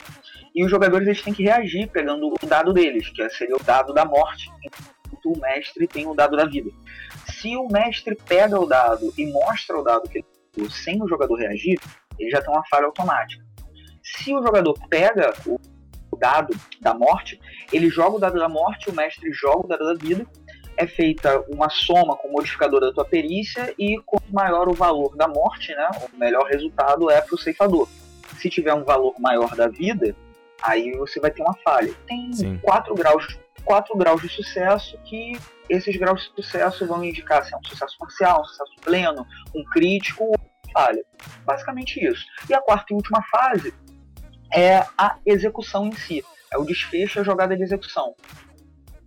e 0.54 0.62
os 0.62 0.70
jogadores 0.70 1.08
eles 1.08 1.22
têm 1.22 1.32
que 1.32 1.44
reagir 1.44 1.88
pegando 1.88 2.28
o 2.28 2.46
dado 2.46 2.74
deles, 2.74 3.08
que 3.08 3.26
seria 3.30 3.56
o 3.56 3.62
dado 3.62 3.94
da 3.94 4.04
morte, 4.04 4.50
enquanto 4.62 5.32
o 5.34 5.40
mestre 5.40 5.86
tem 5.88 6.06
o 6.06 6.14
dado 6.14 6.36
da 6.36 6.44
vida. 6.44 6.70
Se 7.24 7.56
o 7.56 7.68
mestre 7.68 8.14
pega 8.14 8.60
o 8.60 8.66
dado 8.66 9.10
e 9.16 9.24
mostra 9.32 9.78
o 9.78 9.82
dado 9.82 10.10
que 10.10 10.18
ele 10.18 10.70
sem 10.70 11.02
o 11.02 11.08
jogador 11.08 11.36
reagir, 11.36 11.80
ele 12.20 12.30
já 12.30 12.40
tem 12.40 12.52
uma 12.52 12.64
falha 12.68 12.86
automática. 12.86 13.44
Se 14.02 14.34
o 14.34 14.42
jogador 14.42 14.74
pega 14.88 15.32
o, 15.46 15.58
dado 16.18 16.54
da 16.80 16.92
morte, 16.92 17.40
ele 17.72 17.88
joga 17.88 18.16
o 18.16 18.18
dado 18.18 18.38
da 18.38 18.48
morte, 18.48 18.90
o 18.90 18.94
mestre 18.94 19.32
joga 19.32 19.64
o 19.64 19.68
dado 19.68 19.84
da 19.84 19.94
vida. 19.94 20.26
é 20.76 20.86
feita 20.86 21.44
uma 21.48 21.68
soma 21.68 22.16
com 22.16 22.28
o 22.28 22.32
modificador 22.32 22.80
da 22.80 22.92
tua 22.92 23.04
perícia 23.04 23.74
e 23.78 23.98
quanto 24.06 24.32
maior 24.32 24.68
o 24.68 24.72
valor 24.72 25.14
da 25.16 25.28
morte, 25.28 25.74
né, 25.74 25.90
o 26.12 26.16
melhor 26.16 26.44
resultado 26.46 27.10
é 27.10 27.20
para 27.20 27.34
o 27.34 27.38
ceifador. 27.38 27.88
Se 28.38 28.48
tiver 28.48 28.72
um 28.72 28.84
valor 28.84 29.14
maior 29.18 29.54
da 29.54 29.68
vida, 29.68 30.14
aí 30.62 30.92
você 30.92 31.20
vai 31.20 31.30
ter 31.30 31.42
uma 31.42 31.54
falha. 31.62 31.92
Tem 32.06 32.32
Sim. 32.32 32.58
quatro 32.62 32.94
graus, 32.94 33.38
quatro 33.64 33.96
graus 33.96 34.22
de 34.22 34.28
sucesso 34.28 34.98
que 35.04 35.32
esses 35.68 35.96
graus 35.96 36.22
de 36.22 36.42
sucesso 36.42 36.86
vão 36.86 37.04
indicar 37.04 37.44
se 37.44 37.54
é 37.54 37.58
um 37.58 37.64
sucesso 37.64 37.96
parcial, 37.98 38.40
um 38.40 38.44
sucesso 38.44 38.72
pleno, 38.82 39.26
um 39.54 39.64
crítico 39.64 40.32
falha. 40.72 41.04
Basicamente 41.44 42.04
isso. 42.04 42.24
E 42.48 42.54
a 42.54 42.60
quarta 42.60 42.92
e 42.92 42.94
última 42.94 43.22
fase 43.30 43.74
é 44.52 44.78
a 44.98 45.18
execução 45.24 45.86
em 45.86 45.92
si. 45.92 46.24
É 46.52 46.58
o 46.58 46.64
desfecho, 46.64 47.20
a 47.20 47.24
jogada 47.24 47.56
de 47.56 47.62
execução. 47.62 48.14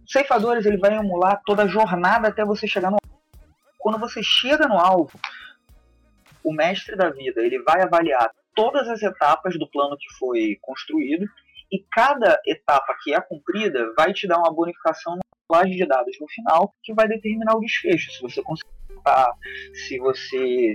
Ceifadores 0.07 0.65
ele 0.65 0.77
vai 0.77 0.95
emular 0.95 1.41
toda 1.45 1.63
a 1.63 1.67
jornada 1.67 2.27
até 2.27 2.45
você 2.45 2.67
chegar 2.67 2.91
no. 2.91 2.97
Quando 3.79 3.99
você 3.99 4.21
chega 4.23 4.67
no 4.67 4.77
alvo, 4.77 5.19
o 6.43 6.53
mestre 6.53 6.95
da 6.95 7.09
vida 7.09 7.41
ele 7.41 7.61
vai 7.63 7.81
avaliar 7.81 8.31
todas 8.55 8.87
as 8.87 9.01
etapas 9.01 9.57
do 9.57 9.69
plano 9.69 9.97
que 9.97 10.13
foi 10.17 10.57
construído 10.61 11.25
e 11.71 11.83
cada 11.91 12.39
etapa 12.45 12.95
que 13.03 13.13
é 13.13 13.19
cumprida 13.19 13.91
vai 13.97 14.13
te 14.13 14.27
dar 14.27 14.37
uma 14.37 14.53
bonificação 14.53 15.15
na 15.15 15.21
colagem 15.47 15.75
de 15.75 15.85
dados 15.85 16.15
no 16.19 16.27
final 16.29 16.73
que 16.83 16.93
vai 16.93 17.07
determinar 17.07 17.55
o 17.55 17.59
desfecho. 17.59 18.11
Se 18.11 18.21
você 18.21 18.41
conseguir 18.41 18.73
se 19.73 19.97
você 19.99 20.73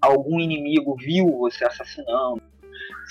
algum 0.00 0.40
inimigo 0.40 0.96
viu 0.96 1.38
você 1.38 1.64
assassinando, 1.64 2.42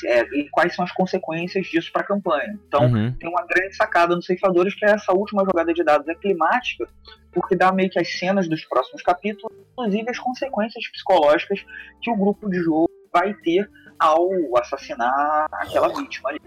é, 0.06 0.22
e 0.38 0.50
quais 0.50 0.76
são 0.76 0.86
as 0.86 0.92
consequências 0.92 1.68
disso 1.68 1.92
para 1.92 2.02
a 2.02 2.06
campanha. 2.06 2.58
Então, 2.68 2.84
Uhum. 2.86 3.14
tem 3.14 3.30
uma 3.30 3.46
grande 3.46 3.76
sacada 3.76 4.16
nos 4.16 4.26
ceifadores 4.26 4.74
que 4.74 4.86
é 4.86 4.92
essa 4.92 5.14
última 5.14 5.44
jogada 5.44 5.74
de 5.74 5.84
dados 5.84 6.08
é 6.08 6.16
climática, 6.16 6.88
porque 7.32 7.56
dá 7.56 7.72
meio 7.72 7.90
que 7.90 8.00
as 8.00 8.18
cenas 8.18 8.48
dos 8.48 8.64
próximos 8.66 9.02
capítulos, 9.02 9.56
inclusive 9.72 10.10
as 10.10 10.20
consequências 10.20 10.90
psicológicas 10.92 11.66
que 12.02 12.12
o 12.12 12.16
grupo 12.16 12.50
de 12.50 12.60
jogo 12.62 12.90
vai 13.12 13.34
ter 13.34 13.70
ao 13.98 14.30
assassinar 14.58 15.48
aquela 15.52 15.90
vítima 15.90 16.30
ali. 16.30 16.40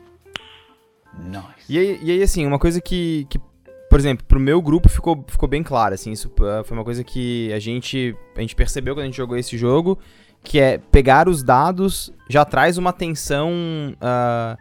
E 1.69 1.79
aí, 1.79 2.01
e 2.03 2.11
aí, 2.11 2.23
assim, 2.23 2.47
uma 2.47 2.59
coisa 2.59 2.81
que, 2.81 3.27
que, 3.29 3.39
por 3.91 3.99
exemplo, 3.99 4.25
pro 4.25 4.41
meu 4.41 4.63
grupo 4.63 4.89
ficou, 4.89 5.25
ficou 5.29 5.49
bem 5.49 5.63
claro, 5.63 5.95
assim, 5.95 6.13
isso 6.13 6.29
uh, 6.29 6.65
foi 6.65 6.77
uma 6.77 6.85
coisa 6.85 7.05
que 7.05 7.53
a 7.53 7.59
gente, 7.59 8.17
a 8.35 8.41
gente 8.41 8.57
percebeu 8.57 8.95
quando 8.95 9.03
a 9.03 9.07
gente 9.07 9.17
jogou 9.17 9.37
esse 9.37 9.59
jogo, 9.59 9.99
que 10.43 10.61
é 10.61 10.79
pegar 10.79 11.29
os 11.29 11.43
dados 11.43 12.13
já 12.29 12.45
traz 12.45 12.79
uma 12.79 12.93
tensão 12.93 13.51
uh, 13.95 14.59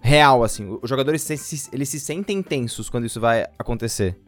real, 0.00 0.42
assim. 0.42 0.78
Os 0.82 0.88
jogadores, 0.88 1.22
se, 1.22 1.70
eles 1.72 1.88
se 1.88 2.00
sentem 2.00 2.42
tensos 2.42 2.90
quando 2.90 3.06
isso 3.06 3.20
vai 3.20 3.46
acontecer. 3.58 4.18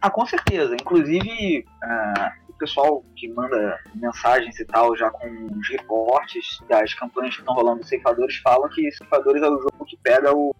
Ah, 0.00 0.10
com 0.10 0.26
certeza. 0.26 0.74
Inclusive, 0.74 1.64
ah, 1.82 2.32
o 2.48 2.52
pessoal 2.54 3.04
que 3.16 3.28
manda 3.28 3.78
mensagens 3.94 4.58
e 4.58 4.64
tal, 4.64 4.96
já 4.96 5.10
com 5.10 5.28
os 5.58 5.68
reportes 5.68 6.60
das 6.68 6.94
campanhas 6.94 7.34
que 7.34 7.40
estão 7.40 7.54
rolando 7.54 7.80
dos 7.80 7.88
ceifadores, 7.88 8.36
falam 8.38 8.68
que 8.68 8.90
ceifadores 8.92 9.42
é 9.42 9.48
o 9.48 9.60
jogo 9.60 9.84
que 9.86 9.96
pega 9.96 10.34
o, 10.34 10.54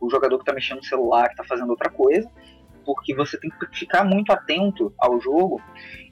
o 0.00 0.10
jogador 0.10 0.38
que 0.38 0.44
tá 0.44 0.52
mexendo 0.52 0.78
no 0.78 0.84
celular, 0.84 1.28
que 1.28 1.36
tá 1.36 1.44
fazendo 1.44 1.70
outra 1.70 1.90
coisa, 1.90 2.30
porque 2.84 3.14
você 3.14 3.38
tem 3.38 3.50
que 3.50 3.78
ficar 3.78 4.04
muito 4.04 4.32
atento 4.32 4.92
ao 4.98 5.20
jogo, 5.20 5.60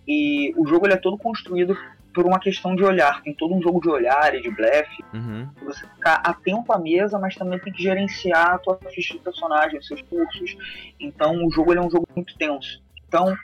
e 0.07 0.55
o 0.57 0.67
jogo 0.67 0.87
ele 0.87 0.95
é 0.95 0.99
todo 0.99 1.19
construído 1.19 1.77
por 2.15 2.27
uma 2.27 2.39
questão 2.41 2.75
de 2.75 2.83
olhar. 2.85 3.23
Tem 3.23 3.35
todo 3.35 3.55
um 3.55 3.63
jogo 3.63 3.81
de 3.81 3.89
olhar 3.89 4.35
e 4.35 4.41
de 4.43 4.51
blefe, 4.51 5.03
Uhum. 5.15 5.49
você 5.65 5.87
ficar 5.87 6.17
atento 6.25 6.73
à 6.73 6.79
mesa, 6.79 7.19
mas 7.19 7.35
também 7.35 7.59
tem 7.61 7.73
que 7.73 7.83
gerenciar 7.83 8.51
a 8.55 8.59
tua 8.59 8.79
ficha 8.91 9.15
de 9.15 9.21
personagem, 9.21 9.79
os 9.79 9.87
seus 9.87 10.03
cursos. 10.03 10.57
Então 10.99 11.45
o 11.47 11.51
jogo 11.51 11.73
ele 11.73 11.81
é 11.81 11.83
um 11.83 11.91
jogo 11.91 12.09
muito 12.17 12.37
tenso. 12.37 12.83
Então, 13.07 13.35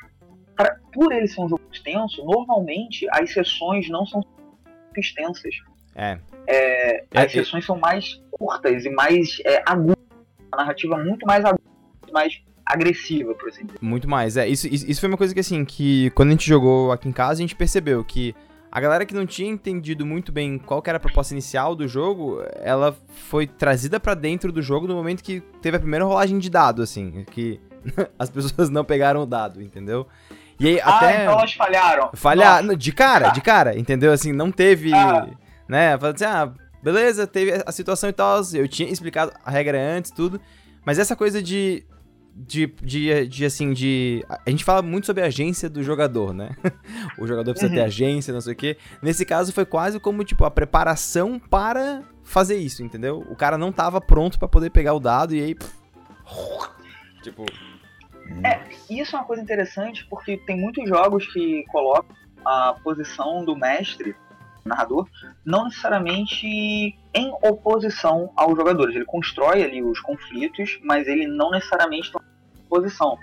pra- 0.57 0.77
por 0.93 1.13
ele 1.13 1.29
ser 1.29 1.41
um 1.41 1.49
jogo 1.49 1.63
tenso, 1.85 2.25
normalmente 2.25 3.07
as 3.11 3.33
sessões 3.33 3.89
não 3.89 4.05
são 4.07 4.21
muito 4.21 4.99
extensas. 4.99 5.55
É. 5.95 6.19
É, 6.47 6.97
É, 7.15 7.21
as 7.21 7.31
e- 7.33 7.35
sessões 7.37 7.65
são 7.65 7.79
mais 7.79 8.21
curtas 8.31 8.85
e 8.85 8.91
mais 8.91 9.39
é, 9.45 9.63
agudas. 9.67 9.97
A 10.53 10.57
narrativa 10.59 10.95
é 11.01 11.03
muito 11.05 11.27
mais 11.27 11.45
aguda, 11.45 11.63
mais 12.13 12.41
agressiva, 12.65 13.35
por 13.35 13.49
assim 13.49 13.65
dizer. 13.67 13.79
Muito 13.81 14.09
mais, 14.09 14.37
é. 14.37 14.47
Isso, 14.49 14.67
isso 14.69 14.91
isso 14.91 15.01
foi 15.01 15.09
uma 15.09 15.17
coisa 15.17 15.33
que, 15.33 15.41
assim, 15.41 15.65
que 15.65 16.11
quando 16.11 16.29
a 16.29 16.33
gente 16.33 16.49
jogou 16.49 16.91
aqui 16.93 17.09
em 17.09 17.13
casa, 17.13 17.35
a 17.35 17.43
gente 17.43 17.55
percebeu 17.55 18.05
que 18.05 18.35
a 18.77 18.81
galera 18.81 19.07
que 19.07 19.15
não 19.15 19.25
tinha 19.25 19.49
entendido 19.51 20.05
muito 20.05 20.31
bem 20.31 20.59
qual 20.59 20.83
era 20.87 20.99
a 20.99 21.01
proposta 21.01 21.33
inicial 21.33 21.75
do 21.75 21.89
jogo, 21.89 22.43
ela 22.61 22.95
foi 23.31 23.47
trazida 23.47 23.99
pra 23.99 24.13
dentro 24.13 24.53
do 24.53 24.61
jogo 24.61 24.87
no 24.87 24.95
momento 24.95 25.23
que 25.25 25.41
teve 25.63 25.79
a 25.79 25.81
primeira 25.81 26.05
rolagem 26.05 26.39
de 26.39 26.51
dado, 26.51 26.83
assim, 26.83 27.25
que 27.31 27.59
as 28.19 28.29
pessoas 28.29 28.69
não 28.69 28.85
pegaram 28.85 29.23
o 29.23 29.27
dado, 29.27 29.63
entendeu? 29.63 30.07
E 30.61 30.69
aí 30.69 30.81
Ah, 30.83 30.97
até 30.99 31.23
então 31.23 31.39
elas 31.39 31.55
falharam. 31.55 32.11
falhar, 32.13 32.63
Nossa. 32.63 32.77
de 32.77 32.93
cara, 32.93 33.29
de 33.31 33.41
cara, 33.41 33.79
entendeu? 33.79 34.13
Assim, 34.13 34.31
não 34.31 34.53
teve, 34.53 34.93
Ah. 34.93 35.27
né? 35.67 35.95
Assim, 35.95 36.25
ah, 36.27 36.53
beleza, 36.83 37.27
teve 37.27 37.63
a 37.67 37.73
situação 37.73 38.11
e 38.11 38.13
tal, 38.13 38.43
eu 38.53 38.69
tinha 38.69 38.91
explicado 38.91 39.33
a 39.43 39.51
regra 39.51 39.79
antes, 39.81 40.11
tudo, 40.11 40.39
mas 40.85 40.99
essa 40.99 41.17
coisa 41.17 41.43
de 41.43 41.83
de, 42.39 42.67
de, 42.83 43.27
de, 43.29 43.45
assim, 43.47 43.73
de. 43.73 44.25
A 44.47 44.51
gente 44.51 44.63
fala 44.65 44.83
muito 44.83 45.07
sobre 45.07 45.23
a 45.23 45.27
agência 45.27 45.69
do 45.71 45.83
jogador, 45.83 46.35
né? 46.35 46.51
o 47.19 47.27
jogador 47.27 47.53
precisa 47.53 47.73
ter 47.73 47.81
Uhum. 47.81 47.87
agência, 47.87 48.35
não 48.35 48.41
sei 48.43 48.53
o 48.53 48.57
quê. 48.57 48.77
Nesse 49.03 49.25
caso 49.25 49.53
foi 49.53 49.65
quase 49.65 49.99
como, 49.99 50.23
tipo, 50.23 50.45
a 50.45 50.51
preparação 50.51 51.39
para 51.39 52.03
fazer 52.23 52.57
isso, 52.57 52.83
entendeu? 52.83 53.25
O 53.31 53.35
cara 53.37 53.57
não 53.57 53.73
tava 53.73 54.01
pronto 54.01 54.39
pra 54.39 54.47
poder 54.49 54.71
pegar 54.71 54.93
o 54.95 55.01
dado 55.01 55.35
e 55.35 55.41
aí. 55.43 55.55
pff, 55.55 55.73
tipo. 57.23 57.45
E 58.91 59.01
isso 59.01 59.15
é 59.17 59.19
uma 59.19 59.25
coisa 59.25 59.43
interessante 59.43 60.05
porque 60.11 60.37
tem 60.37 60.61
muitos 60.61 60.89
jogos 60.89 61.27
que 61.33 61.65
colocam 61.71 62.15
a 62.45 62.75
posição 62.83 63.45
do 63.45 63.57
mestre, 63.57 64.15
narrador, 64.67 65.07
não 65.45 65.65
necessariamente 65.65 66.47
em 67.15 67.33
oposição 67.43 68.31
aos 68.37 68.57
jogadores. 68.57 68.95
Ele 68.95 69.05
constrói 69.05 69.63
ali 69.63 69.83
os 69.83 70.01
conflitos, 70.01 70.79
mas 70.83 71.07
ele 71.07 71.27
não 71.27 71.51
necessariamente 71.51 72.07
está 72.09 72.21
em 72.21 72.65
oposição. 72.67 73.17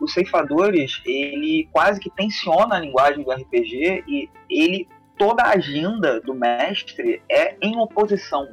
Os 0.00 0.12
ceifadores, 0.12 1.00
ele 1.04 1.68
quase 1.72 1.98
que 1.98 2.10
tensiona 2.10 2.76
a 2.76 2.80
linguagem 2.80 3.24
do 3.24 3.30
RPG 3.32 4.04
e 4.06 4.28
ele 4.48 4.86
toda 5.18 5.42
a 5.42 5.50
agenda 5.54 6.20
do 6.20 6.32
mestre 6.34 7.20
é 7.28 7.56
em 7.60 7.76
oposição 7.78 8.46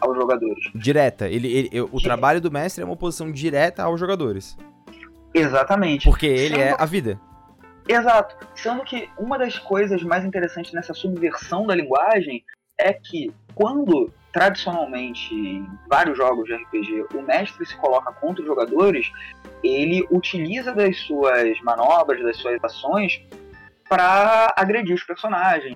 aos 0.00 0.16
jogadores. 0.16 0.64
Direta. 0.74 1.28
Ele, 1.28 1.48
ele- 1.52 1.68
eu- 1.70 1.84
o 1.84 1.88
Direta. 1.88 2.04
trabalho 2.04 2.40
do 2.40 2.50
mestre 2.50 2.80
é 2.82 2.84
uma 2.86 2.94
oposição 2.94 3.30
direta 3.30 3.82
aos 3.82 4.00
jogadores. 4.00 4.56
Exatamente. 5.34 6.04
Porque 6.08 6.24
ele 6.26 6.48
Sendo- 6.56 6.60
é 6.60 6.76
a 6.78 6.86
vida. 6.86 7.20
Exato. 7.88 8.36
Sendo 8.54 8.82
que 8.84 9.08
uma 9.16 9.38
das 9.38 9.58
coisas 9.58 10.02
mais 10.02 10.24
interessantes 10.24 10.72
nessa 10.72 10.92
subversão 10.92 11.66
da 11.66 11.74
linguagem 11.74 12.44
é 12.78 12.92
que 12.92 13.32
quando 13.54 14.12
tradicionalmente 14.32 15.34
em 15.34 15.66
vários 15.88 16.16
jogos 16.16 16.44
de 16.44 16.54
RPG 16.54 17.06
o 17.14 17.22
mestre 17.22 17.64
se 17.64 17.74
coloca 17.76 18.12
contra 18.12 18.42
os 18.42 18.46
jogadores, 18.46 19.10
ele 19.64 20.06
utiliza 20.10 20.74
das 20.74 20.98
suas 21.00 21.58
manobras, 21.62 22.22
das 22.22 22.36
suas 22.36 22.62
ações 22.62 23.22
para 23.88 24.52
agredir 24.56 24.94
os 24.94 25.02
personagens, 25.04 25.74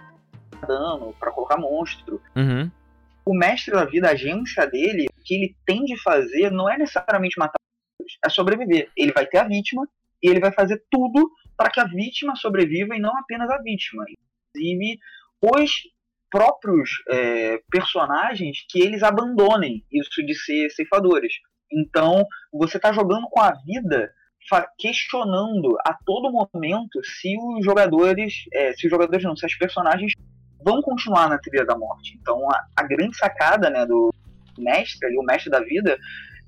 dar 0.61 0.67
dano, 0.67 1.15
para 1.19 1.31
colocar 1.31 1.57
monstro. 1.57 2.21
Uhum. 2.37 2.71
O 3.25 3.35
mestre 3.35 3.73
da 3.73 3.85
vida, 3.85 4.09
a 4.09 4.13
agência 4.13 4.67
dele, 4.67 5.07
o 5.19 5.23
que 5.23 5.35
ele 5.35 5.57
tem 5.65 5.85
de 5.85 5.97
fazer 6.03 6.51
não 6.51 6.69
é 6.69 6.77
necessariamente 6.77 7.39
matar, 7.39 7.61
é 8.23 8.29
sobreviver. 8.29 8.91
Ele 8.97 9.13
vai 9.13 9.25
ter 9.27 9.39
a 9.39 9.45
vítima 9.45 9.89
e 10.23 10.29
ele 10.29 10.41
vai 10.41 10.53
fazer 10.53 10.83
tudo 10.91 11.31
para 11.61 11.71
que 11.71 11.79
a 11.79 11.85
vítima 11.85 12.35
sobreviva 12.37 12.97
e 12.97 12.99
não 12.99 13.15
apenas 13.19 13.51
a 13.51 13.59
vítima. 13.59 14.07
Inclusive, 14.57 14.99
os 15.43 15.71
próprios 16.31 16.89
é, 17.07 17.61
personagens 17.71 18.65
que 18.67 18.81
eles 18.81 19.03
abandonem 19.03 19.85
isso 19.93 20.25
de 20.25 20.35
ser 20.35 20.71
ceifadores. 20.71 21.35
Então, 21.71 22.25
você 22.51 22.79
está 22.79 22.91
jogando 22.95 23.29
com 23.29 23.43
a 23.43 23.53
vida, 23.67 24.11
questionando 24.79 25.77
a 25.85 25.93
todo 26.03 26.33
momento 26.33 27.05
se 27.05 27.37
os 27.37 27.63
jogadores, 27.63 28.33
é, 28.55 28.73
se 28.73 28.87
os 28.87 28.91
jogadores 28.91 29.23
não, 29.23 29.37
se 29.37 29.45
as 29.45 29.55
personagens 29.55 30.15
vão 30.65 30.81
continuar 30.81 31.29
na 31.29 31.37
trilha 31.37 31.67
da 31.67 31.77
morte. 31.77 32.17
Então, 32.19 32.51
a, 32.51 32.59
a 32.75 32.83
grande 32.85 33.19
sacada 33.19 33.69
né, 33.69 33.85
do 33.85 34.11
mestre, 34.57 35.07
ali, 35.07 35.19
o 35.19 35.23
mestre 35.23 35.51
da 35.51 35.61
vida, 35.61 35.99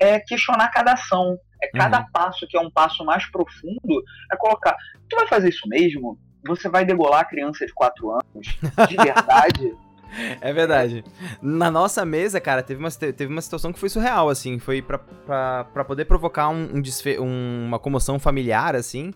é 0.00 0.18
questionar 0.20 0.70
cada 0.70 0.94
ação. 0.94 1.38
É 1.62 1.68
cada 1.68 2.00
Uhum. 2.00 2.06
passo 2.12 2.46
que 2.48 2.56
é 2.56 2.60
um 2.60 2.70
passo 2.70 3.04
mais 3.04 3.24
profundo, 3.30 4.02
é 4.32 4.36
colocar, 4.36 4.76
tu 5.08 5.16
vai 5.16 5.26
fazer 5.28 5.48
isso 5.50 5.68
mesmo? 5.68 6.18
Você 6.46 6.68
vai 6.68 6.84
degolar 6.84 7.20
a 7.20 7.24
criança 7.24 7.64
de 7.64 7.72
4 7.72 8.10
anos? 8.10 8.58
De 8.88 8.96
verdade? 8.96 9.72
É 10.42 10.52
verdade. 10.52 11.02
Na 11.40 11.70
nossa 11.70 12.04
mesa, 12.04 12.38
cara, 12.38 12.62
teve 12.62 12.78
uma, 12.78 12.90
teve 12.90 13.26
uma 13.32 13.40
situação 13.40 13.72
que 13.72 13.78
foi 13.78 13.88
surreal, 13.88 14.28
assim. 14.28 14.58
Foi 14.58 14.82
pra, 14.82 14.98
pra, 14.98 15.64
pra 15.72 15.84
poder 15.86 16.04
provocar 16.04 16.50
um, 16.50 16.68
um 16.76 16.82
desfe- 16.82 17.18
um- 17.18 17.64
uma 17.66 17.78
comoção 17.78 18.18
familiar, 18.18 18.76
assim. 18.76 19.14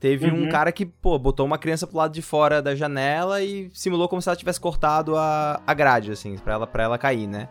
Teve 0.00 0.30
um 0.30 0.44
Uhum. 0.44 0.48
cara 0.48 0.72
que, 0.72 0.86
pô, 0.86 1.18
botou 1.18 1.44
uma 1.44 1.58
criança 1.58 1.86
pro 1.86 1.98
lado 1.98 2.14
de 2.14 2.22
fora 2.22 2.62
da 2.62 2.74
janela 2.74 3.42
e 3.42 3.70
simulou 3.74 4.08
como 4.08 4.22
se 4.22 4.28
ela 4.30 4.36
tivesse 4.36 4.58
cortado 4.58 5.18
a, 5.18 5.60
a 5.66 5.74
grade, 5.74 6.12
assim, 6.12 6.38
pra 6.38 6.54
ela, 6.54 6.66
pra 6.66 6.82
ela 6.84 6.96
cair, 6.96 7.26
né? 7.26 7.46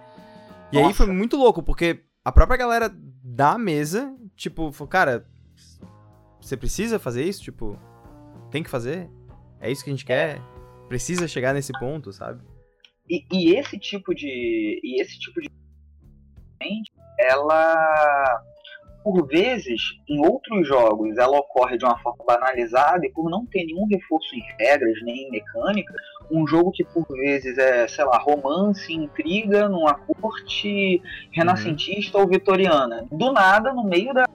E 0.71 0.79
aí 0.79 0.83
Nossa. 0.85 0.95
foi 1.05 1.13
muito 1.13 1.37
louco, 1.37 1.61
porque 1.61 1.99
a 2.25 2.31
própria 2.31 2.57
galera 2.57 2.91
da 3.23 3.59
mesa, 3.59 4.11
tipo, 4.37 4.71
cara, 4.87 5.25
Você 6.39 6.55
precisa 6.55 6.99
fazer 6.99 7.23
isso? 7.25 7.41
Tipo, 7.43 7.77
tem 8.51 8.63
que 8.63 8.69
fazer? 8.69 9.09
É 9.59 9.69
isso 9.69 9.83
que 9.83 9.89
a 9.89 9.93
gente 9.93 10.05
quer? 10.05 10.39
Precisa 10.87 11.27
chegar 11.27 11.53
nesse 11.53 11.73
ponto, 11.79 12.13
sabe? 12.13 12.41
E, 13.09 13.25
e 13.31 13.55
esse 13.55 13.77
tipo 13.77 14.13
de. 14.13 14.79
E 14.83 15.01
esse 15.01 15.19
tipo 15.19 15.41
de. 15.41 15.49
Ela 17.19 18.43
por 19.07 19.25
vezes, 19.25 19.81
em 20.05 20.19
outros 20.19 20.67
jogos, 20.67 21.17
ela 21.17 21.39
ocorre 21.39 21.77
de 21.77 21.85
uma 21.85 21.97
forma 21.99 22.25
banalizada 22.27 23.05
e 23.05 23.09
por 23.09 23.29
não 23.29 23.45
ter 23.45 23.63
nenhum 23.63 23.87
reforço 23.87 24.35
em 24.35 24.43
regras 24.59 25.01
nem 25.01 25.27
em 25.27 25.31
mecânica, 25.31 25.93
um 26.29 26.45
jogo 26.45 26.73
que 26.73 26.83
por 26.83 27.07
vezes 27.07 27.57
é, 27.57 27.87
sei 27.87 28.03
lá, 28.03 28.17
romance, 28.17 28.93
intriga 28.93 29.69
numa 29.69 29.93
corte 29.93 31.01
renascentista 31.31 32.17
uhum. 32.17 32.25
ou 32.25 32.29
vitoriana. 32.29 33.07
Do 33.09 33.31
nada, 33.31 33.71
no 33.71 33.85
meio 33.85 34.13
da, 34.13 34.27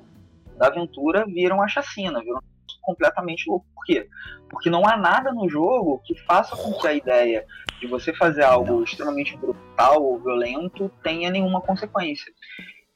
da 0.57 0.69
aventura, 0.69 1.27
viram 1.27 1.61
a 1.61 1.69
chacina, 1.69 2.21
viram 2.21 2.41
completamente 2.81 3.47
louco. 3.47 3.67
Por 3.75 3.85
quê? 3.85 4.09
Porque 4.49 4.71
não 4.71 4.89
há 4.89 4.97
nada 4.97 5.35
no 5.35 5.51
jogo 5.51 6.01
que 6.07 6.19
faça 6.23 6.57
com 6.57 6.73
que 6.73 6.89
a 6.89 6.95
ideia 6.95 7.45
de 7.79 7.87
você 7.87 8.15
fazer 8.15 8.45
algo 8.45 8.83
extremamente 8.83 9.37
brutal 9.37 10.03
ou 10.03 10.19
violento 10.19 10.91
tenha 11.03 11.29
nenhuma 11.29 11.61
consequência. 11.61 12.33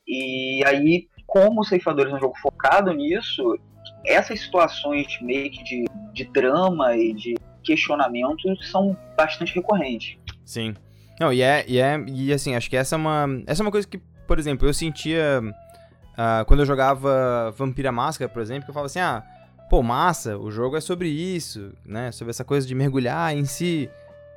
E 0.08 0.62
aí 0.64 1.06
como 1.36 1.60
os 1.60 1.68
ceifadores 1.68 2.10
é 2.12 2.16
um 2.16 2.20
jogo 2.20 2.34
focado 2.38 2.90
nisso, 2.94 3.58
essas 4.06 4.40
situações 4.40 5.18
meio 5.20 5.50
que 5.50 5.62
de, 5.62 5.84
de 6.14 6.24
drama 6.32 6.96
e 6.96 7.12
de 7.12 7.34
questionamento 7.62 8.56
são 8.64 8.96
bastante 9.16 9.54
recorrentes. 9.54 10.16
Sim. 10.44 10.74
Não, 11.20 11.30
e 11.32 11.42
é, 11.42 11.64
e 11.68 11.78
é. 11.78 12.02
E 12.06 12.32
assim, 12.32 12.54
acho 12.54 12.70
que 12.70 12.76
essa 12.76 12.94
é 12.94 12.98
uma. 12.98 13.26
Essa 13.46 13.62
é 13.62 13.64
uma 13.64 13.70
coisa 13.70 13.86
que, 13.86 13.98
por 14.26 14.38
exemplo, 14.38 14.66
eu 14.66 14.72
sentia. 14.72 15.42
Uh, 15.42 16.44
quando 16.46 16.60
eu 16.60 16.66
jogava 16.66 17.50
Vampira 17.50 17.92
Máscara, 17.92 18.30
por 18.30 18.40
exemplo, 18.40 18.64
que 18.64 18.70
eu 18.70 18.74
falava 18.74 18.86
assim, 18.86 19.00
ah, 19.00 19.22
pô, 19.68 19.82
massa, 19.82 20.38
o 20.38 20.50
jogo 20.50 20.76
é 20.76 20.80
sobre 20.80 21.08
isso, 21.08 21.74
né? 21.84 22.10
Sobre 22.12 22.30
essa 22.30 22.44
coisa 22.44 22.66
de 22.66 22.74
mergulhar 22.74 23.36
em 23.36 23.44
si. 23.44 23.90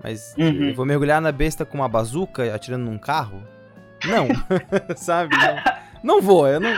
Mas 0.04 0.34
uhum. 0.38 0.70
eu 0.70 0.76
vou 0.76 0.86
mergulhar 0.86 1.22
na 1.22 1.32
besta 1.32 1.66
com 1.66 1.78
uma 1.78 1.88
bazuca 1.88 2.54
atirando 2.54 2.84
num 2.84 2.98
carro? 2.98 3.42
Não, 4.06 4.28
sabe? 4.96 5.36
Não. 5.36 5.69
Não 6.04 6.22
vou, 6.22 6.48
eu 6.48 6.60
não. 6.60 6.70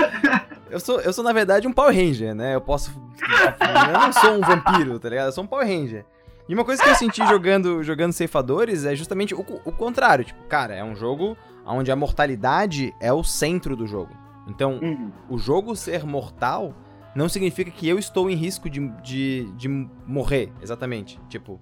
Eu 0.70 0.80
sou, 0.80 1.02
eu 1.02 1.12
sou, 1.12 1.24
na 1.24 1.34
verdade, 1.34 1.68
um 1.68 1.74
Power 1.74 1.94
Ranger, 1.94 2.34
né? 2.34 2.56
Eu 2.56 2.62
posso. 2.62 2.92
Eu 3.20 4.00
não 4.00 4.14
sou 4.14 4.32
um 4.36 4.42
vampiro, 4.42 4.98
tá 5.00 5.10
ligado? 5.10 5.26
Eu 5.28 5.32
sou 5.34 5.44
um 5.44 5.48
Power 5.48 5.68
Ranger. 5.68 6.06
E 6.48 6.54
uma 6.54 6.66
coisa 6.66 6.82
que 6.82 6.90
eu 6.90 6.96
senti 6.96 7.26
jogando, 7.28 7.84
jogando 7.84 8.14
ceifadores 8.14 8.86
é 8.86 8.96
justamente 8.96 9.34
o, 9.36 9.40
o 9.40 9.72
contrário. 9.72 10.26
Tipo, 10.26 10.44
cara, 10.46 10.74
é 10.74 10.84
um 10.84 10.96
jogo 10.96 11.38
onde 11.66 11.92
a 11.92 11.96
mortalidade 11.96 12.94
é 13.00 13.12
o 13.12 13.24
centro 13.24 13.76
do 13.76 13.86
jogo. 13.86 14.16
Então, 14.48 14.80
uhum. 14.82 15.12
o 15.30 15.38
jogo 15.38 15.76
ser 15.76 16.04
mortal 16.04 16.74
não 17.16 17.30
significa 17.30 17.70
que 17.70 17.88
eu 17.88 18.00
estou 18.00 18.30
em 18.30 18.36
risco 18.36 18.70
de, 18.70 18.88
de, 19.02 19.52
de 19.56 19.68
morrer, 20.06 20.52
exatamente. 20.62 21.20
Tipo, 21.30 21.60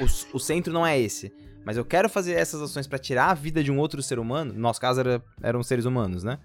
o, 0.00 0.36
o 0.36 0.38
centro 0.38 0.72
não 0.72 0.86
é 0.86 0.98
esse 0.98 1.32
mas 1.66 1.76
eu 1.76 1.84
quero 1.84 2.08
fazer 2.08 2.34
essas 2.34 2.62
ações 2.62 2.86
para 2.86 2.96
tirar 2.96 3.28
a 3.28 3.34
vida 3.34 3.60
de 3.60 3.72
um 3.72 3.78
outro 3.80 4.00
ser 4.00 4.20
humano, 4.20 4.52
no 4.52 4.60
nosso 4.60 4.80
caso 4.80 5.00
era, 5.00 5.20
eram 5.42 5.64
seres 5.64 5.84
humanos, 5.84 6.22
né? 6.22 6.38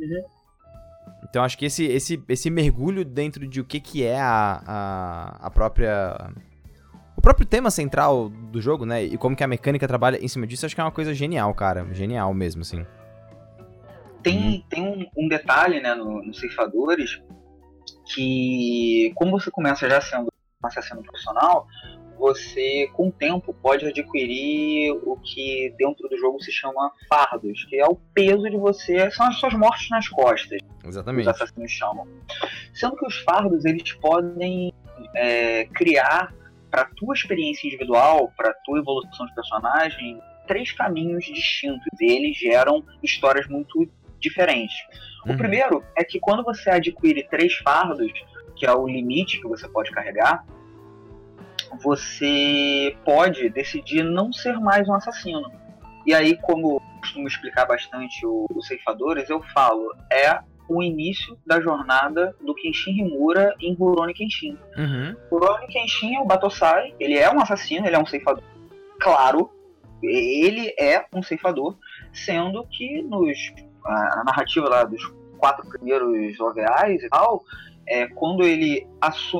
Uhum. 0.00 0.24
Então 1.30 1.44
acho 1.44 1.56
que 1.56 1.64
esse, 1.64 1.84
esse, 1.84 2.20
esse 2.28 2.50
mergulho 2.50 3.04
dentro 3.04 3.46
de 3.46 3.60
o 3.60 3.64
que, 3.64 3.78
que 3.78 4.04
é 4.04 4.18
a, 4.20 4.60
a, 4.66 5.46
a 5.46 5.50
própria. 5.50 6.32
O 7.16 7.22
próprio 7.22 7.46
tema 7.46 7.70
central 7.70 8.28
do 8.28 8.60
jogo, 8.60 8.84
né? 8.84 9.04
E 9.04 9.16
como 9.16 9.36
que 9.36 9.44
a 9.44 9.48
mecânica 9.48 9.86
trabalha 9.86 10.18
em 10.20 10.26
cima 10.26 10.44
disso, 10.44 10.66
acho 10.66 10.74
que 10.74 10.80
é 10.80 10.84
uma 10.84 10.90
coisa 10.90 11.14
genial, 11.14 11.54
cara. 11.54 11.86
Genial 11.94 12.34
mesmo, 12.34 12.62
assim. 12.62 12.84
Tem, 14.24 14.38
uhum. 14.38 14.62
tem 14.68 14.82
um, 14.82 15.24
um, 15.24 15.28
detalhe, 15.28 15.80
né, 15.80 15.94
nos 15.94 16.26
no 16.26 16.34
Ceifadores, 16.34 17.22
que 18.12 19.12
como 19.14 19.38
você 19.38 19.52
começa 19.52 19.88
já 19.88 20.00
sendo 20.00 20.32
um 20.62 20.66
assassino 20.66 21.00
profissional, 21.00 21.64
você, 22.18 22.88
com 22.92 23.08
o 23.08 23.12
tempo, 23.12 23.54
pode 23.54 23.86
adquirir 23.86 24.92
o 25.04 25.16
que 25.16 25.72
dentro 25.78 26.08
do 26.08 26.18
jogo 26.18 26.42
se 26.42 26.50
chama 26.50 26.92
fardos, 27.08 27.64
que 27.64 27.76
é 27.76 27.86
o 27.86 27.96
peso 28.12 28.50
de 28.50 28.56
você, 28.56 29.10
são 29.10 29.26
as 29.26 29.36
suas 29.36 29.54
mortes 29.54 29.88
nas 29.90 30.08
costas. 30.08 30.60
Exatamente. 30.84 31.28
Os 31.28 31.34
assassinos 31.34 31.70
chamam. 31.70 32.06
Sendo 32.74 32.96
que 32.96 33.06
os 33.06 33.18
fardos, 33.18 33.64
eles 33.64 33.92
podem 33.92 34.72
é, 35.14 35.64
criar, 35.66 36.34
para 36.70 36.84
tua 36.84 37.14
experiência 37.14 37.66
individual, 37.66 38.32
para 38.36 38.52
tua 38.64 38.78
evolução 38.78 39.26
de 39.26 39.34
personagem, 39.34 40.20
três 40.46 40.72
caminhos 40.72 41.24
distintos. 41.24 41.86
E 42.00 42.12
eles 42.12 42.36
geram 42.36 42.84
histórias 43.02 43.46
muito 43.46 43.88
diferentes. 44.20 44.76
Uhum. 45.26 45.34
O 45.34 45.36
primeiro 45.36 45.84
é 45.96 46.04
que 46.04 46.18
quando 46.18 46.42
você 46.44 46.70
adquire 46.70 47.26
três 47.28 47.54
fardos, 47.54 48.12
que 48.56 48.66
é 48.66 48.72
o 48.72 48.86
limite 48.86 49.40
que 49.40 49.48
você 49.48 49.68
pode 49.68 49.90
carregar, 49.90 50.44
você 51.80 52.96
pode 53.04 53.48
decidir 53.50 54.02
não 54.02 54.32
ser 54.32 54.58
mais 54.58 54.88
um 54.88 54.94
assassino. 54.94 55.50
E 56.06 56.14
aí, 56.14 56.36
como 56.36 56.80
costumo 57.00 57.28
explicar 57.28 57.66
bastante 57.66 58.20
os 58.26 58.66
ceifadores, 58.66 59.28
eu 59.28 59.42
falo, 59.54 59.94
é 60.10 60.40
o 60.68 60.82
início 60.82 61.38
da 61.46 61.60
jornada 61.60 62.34
do 62.40 62.54
Kenshin 62.54 63.00
Himura 63.00 63.54
em 63.60 63.74
Rurouni 63.74 64.12
Kenshin. 64.12 64.58
Uhum. 64.76 65.16
Rurouni 65.30 65.66
Kenshin 65.68 66.16
é 66.16 66.20
o 66.20 66.26
Batosai, 66.26 66.94
ele 67.00 67.16
é 67.16 67.30
um 67.30 67.40
assassino, 67.40 67.86
ele 67.86 67.96
é 67.96 67.98
um 67.98 68.06
ceifador. 68.06 68.44
Claro, 69.00 69.50
ele 70.02 70.74
é 70.78 71.04
um 71.12 71.22
ceifador, 71.22 71.76
sendo 72.12 72.64
que 72.66 73.02
nos 73.02 73.52
a 73.84 74.22
narrativa 74.24 74.68
lá 74.68 74.84
dos 74.84 75.02
quatro 75.38 75.66
primeiros 75.68 76.38
OVAs 76.38 77.02
e 77.02 77.08
tal, 77.08 77.42
é, 77.88 78.06
quando 78.08 78.44
ele, 78.44 78.86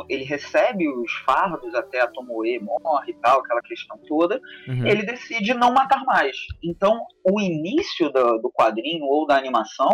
ele 0.09 0.25
recebe 0.25 0.89
os 0.89 1.13
fardos 1.25 1.75
até 1.75 2.01
a 2.01 2.09
Tomoe 2.09 2.59
morre 2.59 3.13
e 3.13 3.15
tal, 3.17 3.41
aquela 3.41 3.61
questão 3.63 3.99
toda, 4.09 4.41
uhum. 4.67 4.87
ele 4.87 5.05
decide 5.05 5.53
não 5.55 5.73
matar 5.73 6.03
mais. 6.05 6.37
Então, 6.63 6.99
o 7.31 7.41
início 7.41 8.11
do, 8.11 8.39
do 8.39 8.51
quadrinho 8.51 9.05
ou 9.05 9.27
da 9.27 9.37
animação 9.37 9.91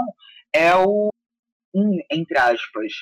é 0.52 0.74
o, 0.76 1.08
um, 1.74 1.98
entre 2.10 2.38
aspas, 2.38 2.92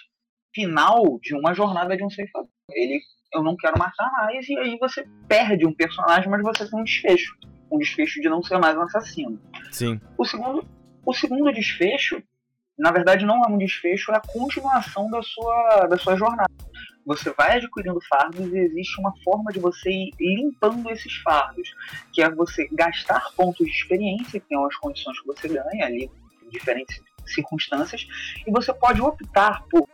final 0.54 1.18
de 1.20 1.34
uma 1.34 1.54
jornada 1.54 1.96
de 1.96 2.04
um 2.04 2.10
ceifador. 2.10 2.48
Ele, 2.70 2.98
eu 3.34 3.42
não 3.42 3.56
quero 3.56 3.78
matar 3.78 4.10
mais, 4.12 4.48
e 4.48 4.58
aí 4.58 4.78
você 4.78 5.06
perde 5.28 5.66
um 5.66 5.74
personagem, 5.74 6.30
mas 6.30 6.42
você 6.42 6.68
tem 6.68 6.80
um 6.80 6.84
desfecho. 6.84 7.36
Um 7.70 7.78
desfecho 7.78 8.20
de 8.20 8.28
não 8.28 8.42
ser 8.42 8.58
mais 8.58 8.76
um 8.76 8.82
assassino. 8.82 9.40
Sim. 9.70 10.00
O 10.16 10.24
segundo, 10.24 10.66
o 11.04 11.12
segundo 11.12 11.52
desfecho 11.52 12.22
na 12.78 12.90
verdade 12.90 13.24
não 13.24 13.44
é 13.44 13.48
um 13.48 13.58
desfecho, 13.58 14.12
é 14.12 14.16
a 14.16 14.20
continuação 14.20 15.10
da 15.10 15.22
sua, 15.22 15.86
da 15.86 15.96
sua 15.96 16.16
jornada. 16.16 16.50
Você 17.04 17.32
vai 17.32 17.56
adquirindo 17.56 17.98
fardos 18.08 18.52
e 18.52 18.58
existe 18.58 19.00
uma 19.00 19.12
forma 19.24 19.52
de 19.52 19.58
você 19.58 19.90
ir 19.90 20.12
limpando 20.20 20.88
esses 20.90 21.14
fardos, 21.16 21.74
que 22.12 22.22
é 22.22 22.30
você 22.30 22.68
gastar 22.72 23.24
pontos 23.36 23.66
de 23.66 23.72
experiência, 23.72 24.40
que 24.40 24.54
são 24.54 24.64
as 24.64 24.76
condições 24.76 25.20
que 25.20 25.26
você 25.26 25.48
ganha 25.48 25.84
ali 25.84 26.10
em 26.44 26.48
diferentes 26.48 27.00
circunstâncias, 27.26 28.06
e 28.46 28.50
você 28.50 28.72
pode 28.72 29.00
optar 29.00 29.64
por 29.70 29.88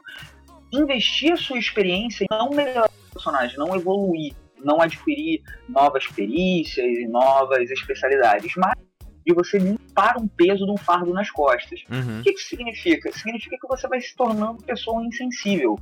investir 0.73 1.33
a 1.33 1.37
sua 1.37 1.59
experiência 1.59 2.25
e 2.25 2.27
não 2.31 2.51
melhorar 2.51 2.89
o 2.89 3.13
personagem, 3.13 3.57
não 3.57 3.75
evoluir, 3.75 4.35
não 4.63 4.81
adquirir 4.81 5.43
novas 5.69 6.07
perícias 6.09 6.87
e 6.87 7.07
novas 7.07 7.71
especialidades, 7.71 8.53
mas 8.57 8.75
de 9.29 9.35
você 9.35 9.59
limpar 9.59 10.17
um 10.17 10.27
peso 10.27 10.65
de 10.65 10.73
um 10.73 10.77
fardo 10.79 11.13
nas 11.13 11.31
costas. 11.31 11.83
Uhum. 11.91 12.21
O 12.21 12.23
que 12.23 12.31
isso 12.31 12.49
significa? 12.49 13.13
Significa 13.13 13.59
que 13.61 13.69
você 13.69 13.87
vai 13.87 14.01
se 14.01 14.17
tornando 14.17 14.63
pessoa 14.63 15.05
insensível. 15.05 15.79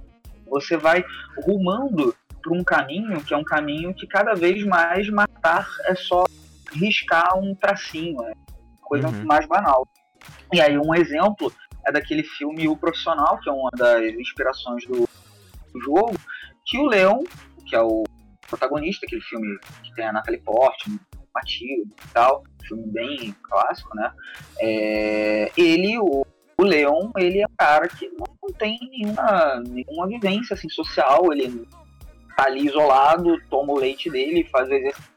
Você 0.48 0.76
vai 0.76 1.04
rumando 1.44 2.12
para 2.42 2.52
um 2.52 2.64
caminho 2.64 3.22
que 3.22 3.32
é 3.32 3.36
um 3.36 3.44
caminho 3.44 3.94
que 3.94 4.06
cada 4.06 4.34
vez 4.34 4.64
mais 4.64 5.08
matar 5.08 5.68
é 5.84 5.94
só 5.94 6.24
riscar 6.72 7.38
um 7.38 7.54
tracinho, 7.54 8.20
é 8.24 8.32
coisa 8.82 9.08
uhum. 9.08 9.24
mais 9.24 9.46
banal. 9.46 9.86
E 10.52 10.60
aí 10.60 10.76
um 10.76 10.92
exemplo 10.92 11.52
é 11.86 11.92
daquele 11.92 12.24
filme 12.24 12.66
O 12.66 12.76
Profissional, 12.76 13.38
que 13.38 13.48
é 13.48 13.52
uma 13.52 13.70
das 13.76 14.02
inspirações 14.14 14.84
do, 14.86 15.08
do 15.72 15.80
jogo, 15.80 16.16
que 16.64 16.78
o 16.78 16.86
Leon, 16.86 17.22
que 17.64 17.76
é 17.76 17.80
o 17.80 18.02
protagonista, 18.48 19.06
aquele 19.06 19.22
filme 19.22 19.56
que 19.84 19.94
tem 19.94 20.06
a 20.06 20.12
Natalie 20.12 20.40
Portman, 20.40 20.98
Matilde 21.36 21.90
e 21.90 22.08
tal, 22.12 22.42
filme 22.66 22.86
bem 22.86 23.34
clássico, 23.42 23.94
né? 23.94 24.12
É, 24.60 25.52
ele, 25.56 25.98
o, 25.98 26.26
o 26.58 26.62
Leon, 26.62 27.10
ele 27.16 27.40
é 27.40 27.46
um 27.46 27.56
cara 27.56 27.88
que 27.88 28.08
não 28.08 28.52
tem 28.58 28.78
nenhuma, 28.90 29.62
nenhuma 29.66 30.06
vivência 30.08 30.54
assim, 30.54 30.68
social, 30.68 31.32
ele 31.32 31.66
tá 32.36 32.44
ali 32.44 32.66
isolado, 32.66 33.40
toma 33.48 33.72
o 33.72 33.78
leite 33.78 34.10
dele, 34.10 34.48
faz 34.50 34.68
o 34.68 34.74
exercício, 34.74 35.16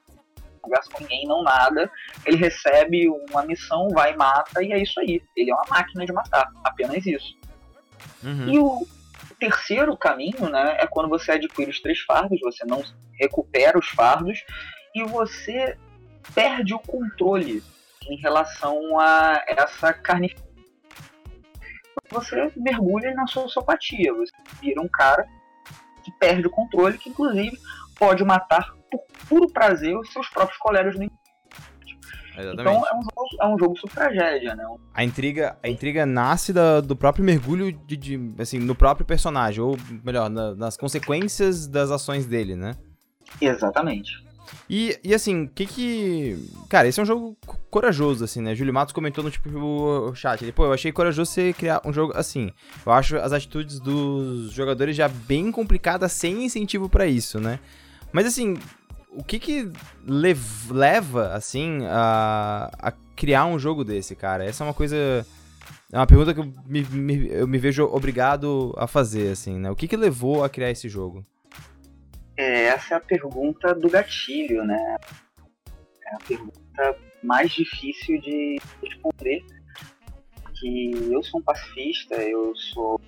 não 0.63 0.69
gasta 0.69 0.93
com 0.93 1.03
ninguém, 1.03 1.25
não 1.25 1.43
nada. 1.43 1.91
Ele 2.25 2.37
recebe 2.37 3.09
uma 3.29 3.43
missão, 3.43 3.89
vai 3.89 4.13
e 4.13 4.17
mata, 4.17 4.63
e 4.63 4.71
é 4.71 4.81
isso 4.81 4.99
aí. 4.99 5.21
Ele 5.35 5.51
é 5.51 5.53
uma 5.53 5.65
máquina 5.69 6.05
de 6.05 6.13
matar, 6.13 6.49
apenas 6.63 7.05
isso. 7.05 7.37
Uhum. 8.23 8.49
E 8.49 8.59
o 8.59 8.87
terceiro 9.39 9.95
caminho, 9.97 10.49
né, 10.49 10.77
é 10.79 10.87
quando 10.87 11.09
você 11.09 11.33
adquire 11.33 11.69
os 11.69 11.81
três 11.81 11.99
fardos, 12.01 12.39
você 12.41 12.65
não 12.65 12.83
recupera 13.19 13.77
os 13.77 13.87
fardos, 13.87 14.43
e 14.93 15.03
você 15.03 15.77
perde 16.33 16.73
o 16.73 16.79
controle 16.79 17.63
em 18.07 18.17
relação 18.17 18.99
a 18.99 19.43
essa 19.47 19.93
carne. 19.93 20.35
você 22.09 22.51
mergulha 22.55 23.13
na 23.13 23.27
sua 23.27 23.47
sopatia. 23.47 24.13
Você 24.13 24.33
vira 24.61 24.81
um 24.81 24.87
cara 24.87 25.27
que 26.03 26.11
perde 26.13 26.47
o 26.47 26.51
controle, 26.51 26.97
que 26.97 27.09
inclusive 27.09 27.57
pode 27.97 28.23
matar 28.23 28.73
por 28.89 29.01
puro 29.27 29.51
prazer 29.51 29.95
os 29.97 30.11
seus 30.11 30.27
próprios 30.29 30.57
colegas 30.57 30.95
do 30.95 31.03
Exatamente. 32.39 32.61
Então 32.61 32.87
é 32.87 32.95
um 32.95 33.01
jogo, 33.01 33.27
é 33.41 33.47
um 33.47 33.59
jogo 33.59 33.77
sobre 33.77 33.95
tragédia, 33.95 34.55
né? 34.55 34.65
A 34.93 35.03
intriga, 35.03 35.57
a 35.61 35.67
intriga 35.67 36.05
nasce 36.05 36.53
da, 36.53 36.79
do 36.79 36.95
próprio 36.95 37.23
mergulho 37.23 37.71
de, 37.71 37.97
de, 37.97 38.35
assim, 38.39 38.59
no 38.59 38.73
próprio 38.73 39.05
personagem, 39.05 39.61
ou 39.61 39.77
melhor, 40.03 40.29
na, 40.29 40.55
nas 40.55 40.77
consequências 40.77 41.67
das 41.67 41.91
ações 41.91 42.25
dele, 42.25 42.55
né? 42.55 42.75
Exatamente. 43.41 44.28
E, 44.69 44.99
e 45.03 45.13
assim, 45.13 45.43
o 45.43 45.49
que 45.49 45.65
que. 45.65 46.49
Cara, 46.69 46.87
esse 46.87 46.99
é 46.99 47.03
um 47.03 47.05
jogo 47.05 47.35
corajoso, 47.69 48.23
assim, 48.23 48.41
né? 48.41 48.53
Júlio 48.55 48.73
Matos 48.73 48.93
comentou 48.93 49.23
no 49.23 49.31
tipo 49.31 49.49
o 49.49 50.13
chat. 50.13 50.43
Ele, 50.43 50.51
pô, 50.51 50.65
eu 50.65 50.73
achei 50.73 50.91
corajoso 50.91 51.31
você 51.31 51.53
criar 51.53 51.81
um 51.85 51.91
jogo 51.91 52.13
assim. 52.15 52.51
Eu 52.85 52.91
acho 52.91 53.17
as 53.17 53.33
atitudes 53.33 53.79
dos 53.79 54.51
jogadores 54.51 54.95
já 54.95 55.07
bem 55.07 55.51
complicadas 55.51 56.11
sem 56.11 56.45
incentivo 56.45 56.87
para 56.87 57.07
isso, 57.07 57.39
né? 57.39 57.59
Mas 58.11 58.25
assim, 58.25 58.57
o 59.11 59.23
que 59.23 59.39
que 59.39 59.71
lev 60.05 60.39
leva, 60.71 61.33
assim, 61.33 61.79
a, 61.87 62.71
a 62.77 62.91
criar 63.15 63.45
um 63.45 63.57
jogo 63.57 63.83
desse, 63.83 64.15
cara? 64.15 64.45
Essa 64.45 64.63
é 64.63 64.67
uma 64.67 64.73
coisa. 64.73 65.25
É 65.91 65.97
uma 65.97 66.07
pergunta 66.07 66.33
que 66.33 66.39
eu 66.39 66.53
me, 66.67 66.83
me, 66.83 67.27
eu 67.29 67.47
me 67.47 67.57
vejo 67.57 67.83
obrigado 67.85 68.73
a 68.77 68.85
fazer, 68.85 69.31
assim, 69.31 69.57
né? 69.57 69.71
O 69.71 69.75
que 69.75 69.87
que 69.87 69.97
levou 69.97 70.43
a 70.43 70.49
criar 70.49 70.69
esse 70.69 70.87
jogo? 70.87 71.25
É, 72.39 72.67
essa 72.67 72.93
é 72.93 72.97
a 72.97 73.01
pergunta 73.01 73.75
do 73.75 73.89
gatilho, 73.89 74.63
né? 74.63 74.95
É 76.05 76.15
a 76.15 76.19
pergunta 76.25 76.97
mais 77.21 77.51
difícil 77.51 78.21
de 78.21 78.57
responder. 78.81 79.43
Que 80.57 80.91
eu 81.11 81.21
sou 81.21 81.41
um 81.41 81.43
pacifista, 81.43 82.15
eu 82.15 82.55
sou 82.55 83.01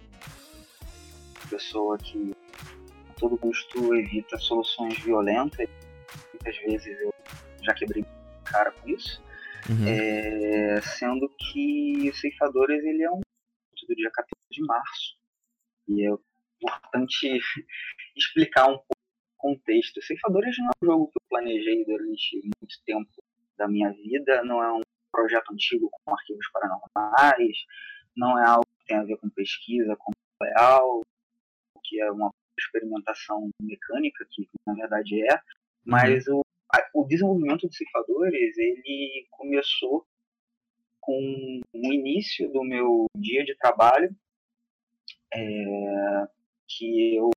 pessoa 1.50 1.98
que 1.98 2.34
a 3.10 3.14
todo 3.14 3.38
custo 3.38 3.96
evita 3.96 4.38
soluções 4.38 4.98
violentas 5.00 5.70
muitas 6.34 6.58
vezes 6.64 7.00
eu 7.02 7.14
já 7.62 7.74
quebrei 7.74 8.06
cara 8.44 8.72
com 8.72 8.90
isso. 8.90 9.24
Uhum. 9.70 9.88
É, 9.88 10.82
sendo 10.82 11.30
que 11.30 12.10
o 12.10 12.16
Ceifadores 12.16 12.84
ele 12.84 13.04
é 13.04 13.12
um 13.12 13.22
do 13.88 13.96
dia 13.96 14.12
14 14.12 14.30
de 14.52 14.62
março. 14.64 15.16
E 15.88 16.06
é 16.06 16.12
importante 16.62 17.40
explicar 18.16 18.68
um 18.68 18.78
pouco 18.78 19.01
contexto. 19.42 20.02
Ceifadores 20.02 20.56
não 20.60 20.68
é 20.68 20.70
um 20.70 20.86
jogo 20.86 21.08
que 21.08 21.18
eu 21.18 21.28
planejei 21.30 21.84
durante 21.84 22.42
muito 22.44 22.84
tempo 22.86 23.10
da 23.58 23.68
minha 23.68 23.92
vida, 23.92 24.44
não 24.44 24.64
é 24.64 24.72
um 24.72 24.82
projeto 25.12 25.52
antigo 25.52 25.90
com 25.92 26.14
arquivos 26.14 26.48
paranormais, 26.54 27.58
não 28.16 28.38
é 28.38 28.48
algo 28.48 28.66
que 28.80 28.86
tem 28.86 28.98
a 28.98 29.04
ver 29.04 29.18
com 29.18 29.30
pesquisa, 29.30 29.96
com 29.98 30.12
real, 30.42 31.02
que 31.84 32.00
é 32.00 32.12
uma 32.12 32.32
experimentação 32.58 33.50
mecânica, 33.62 34.26
que 34.30 34.48
na 34.66 34.74
verdade 34.74 35.22
é, 35.28 35.40
mas 35.84 36.28
uhum. 36.28 36.40
o, 36.40 36.42
a, 36.74 36.90
o 36.94 37.06
desenvolvimento 37.06 37.68
de 37.68 37.76
cifradores, 37.76 38.58
ele 38.58 39.28
começou 39.32 40.06
com 41.00 41.62
o 41.74 41.94
início 41.94 42.52
do 42.52 42.64
meu 42.64 43.06
dia 43.18 43.44
de 43.44 43.56
trabalho, 43.58 44.16
é, 45.34 46.28
que 46.68 47.16
eu 47.16 47.32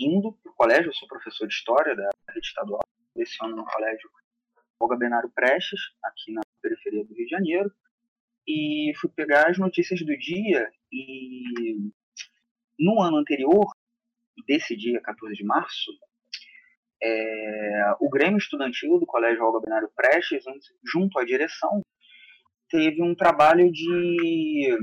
indo 0.00 0.32
para 0.32 0.52
o 0.52 0.54
colégio, 0.54 0.88
eu 0.88 0.94
sou 0.94 1.08
professor 1.08 1.46
de 1.46 1.54
História 1.54 1.94
da 1.94 2.08
rede 2.30 2.46
estadual, 2.46 2.82
leciono 3.14 3.56
no 3.56 3.64
colégio 3.64 4.10
Olga 4.80 4.96
Benário 4.96 5.30
Prestes, 5.30 5.80
aqui 6.02 6.32
na 6.32 6.40
periferia 6.62 7.04
do 7.04 7.14
Rio 7.14 7.26
de 7.26 7.30
Janeiro, 7.30 7.70
e 8.46 8.92
fui 9.00 9.10
pegar 9.10 9.50
as 9.50 9.58
notícias 9.58 10.00
do 10.00 10.16
dia 10.16 10.70
e 10.90 11.92
no 12.78 13.00
ano 13.00 13.18
anterior, 13.18 13.70
desse 14.46 14.74
dia 14.74 15.00
14 15.02 15.34
de 15.34 15.44
março, 15.44 15.90
é, 17.02 17.94
o 18.00 18.08
Grêmio 18.08 18.38
Estudantil 18.38 18.98
do 18.98 19.06
Colégio 19.06 19.44
Olga 19.44 19.60
Benário 19.60 19.90
Prestes, 19.94 20.44
junto 20.84 21.18
à 21.18 21.24
direção, 21.24 21.82
teve 22.70 23.02
um 23.02 23.14
trabalho 23.14 23.70
de 23.70 24.76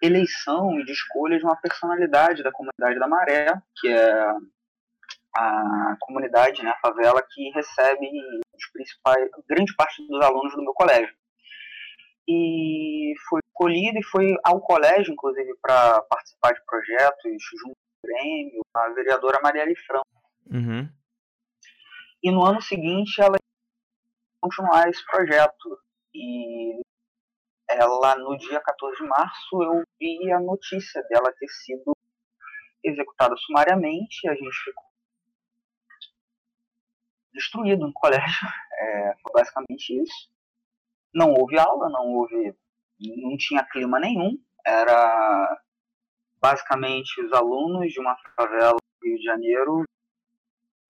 eleição 0.00 0.78
e 0.80 0.84
de 0.84 0.92
escolha 0.92 1.38
de 1.38 1.44
uma 1.44 1.56
personalidade 1.56 2.42
da 2.42 2.52
comunidade 2.52 2.98
da 2.98 3.08
Maré, 3.08 3.52
que 3.76 3.88
é 3.88 4.34
a 5.36 5.96
comunidade, 6.00 6.62
né, 6.62 6.70
a 6.70 6.80
favela 6.80 7.22
que 7.30 7.50
recebe 7.50 8.08
os 8.54 8.70
principais, 8.72 9.30
grande 9.48 9.74
parte 9.76 10.06
dos 10.06 10.20
alunos 10.20 10.54
do 10.54 10.62
meu 10.62 10.72
colégio. 10.72 11.14
E 12.28 13.14
foi 13.28 13.40
escolhido 13.46 13.98
e 13.98 14.04
foi 14.04 14.34
ao 14.44 14.60
colégio, 14.60 15.12
inclusive, 15.12 15.52
para 15.60 16.00
participar 16.02 16.52
de 16.52 16.64
projetos 16.64 17.32
junto 17.58 17.76
ao 17.76 18.10
Grêmio, 18.10 18.60
a 18.74 18.88
vereadora 18.90 19.40
Marielle 19.42 19.76
Franco 19.76 20.20
Uhum. 20.50 20.88
E 22.22 22.30
no 22.30 22.44
ano 22.44 22.60
seguinte 22.60 23.20
ela 23.20 23.36
continuar 24.40 24.88
esse 24.88 25.04
projeto. 25.06 25.78
E 26.12 26.80
ela, 27.70 28.16
no 28.16 28.36
dia 28.36 28.60
14 28.60 28.96
de 28.96 29.08
março, 29.08 29.62
eu 29.62 29.82
vi 29.98 30.32
a 30.32 30.40
notícia 30.40 31.02
dela 31.04 31.32
ter 31.38 31.48
sido 31.48 31.92
executada 32.82 33.36
sumariamente. 33.36 34.28
A 34.28 34.34
gente 34.34 34.64
ficou 34.64 34.84
destruído 37.32 37.86
no 37.86 37.92
colégio. 37.92 38.26
É, 38.82 39.14
foi 39.22 39.32
basicamente 39.34 39.90
isso. 40.02 40.30
Não 41.12 41.34
houve 41.34 41.58
aula, 41.58 41.90
não 41.90 42.06
houve. 42.14 42.56
não 42.98 43.36
tinha 43.36 43.62
clima 43.62 44.00
nenhum. 44.00 44.42
Era 44.64 45.60
basicamente 46.40 47.20
os 47.20 47.30
alunos 47.30 47.92
de 47.92 48.00
uma 48.00 48.16
favela 48.34 48.72
do 48.72 49.06
Rio 49.06 49.18
de 49.18 49.24
Janeiro 49.24 49.84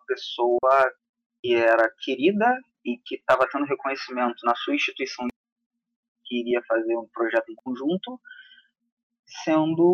pessoa 0.06 0.92
que 1.40 1.54
era 1.54 1.88
querida 2.04 2.60
e 2.84 2.98
que 2.98 3.16
estava 3.16 3.48
tendo 3.50 3.66
reconhecimento 3.66 4.44
na 4.44 4.54
sua 4.56 4.74
instituição 4.74 5.26
que 6.30 6.40
iria 6.40 6.62
fazer 6.62 6.96
um 6.96 7.08
projeto 7.08 7.50
em 7.50 7.56
conjunto, 7.56 8.20
sendo 9.26 9.92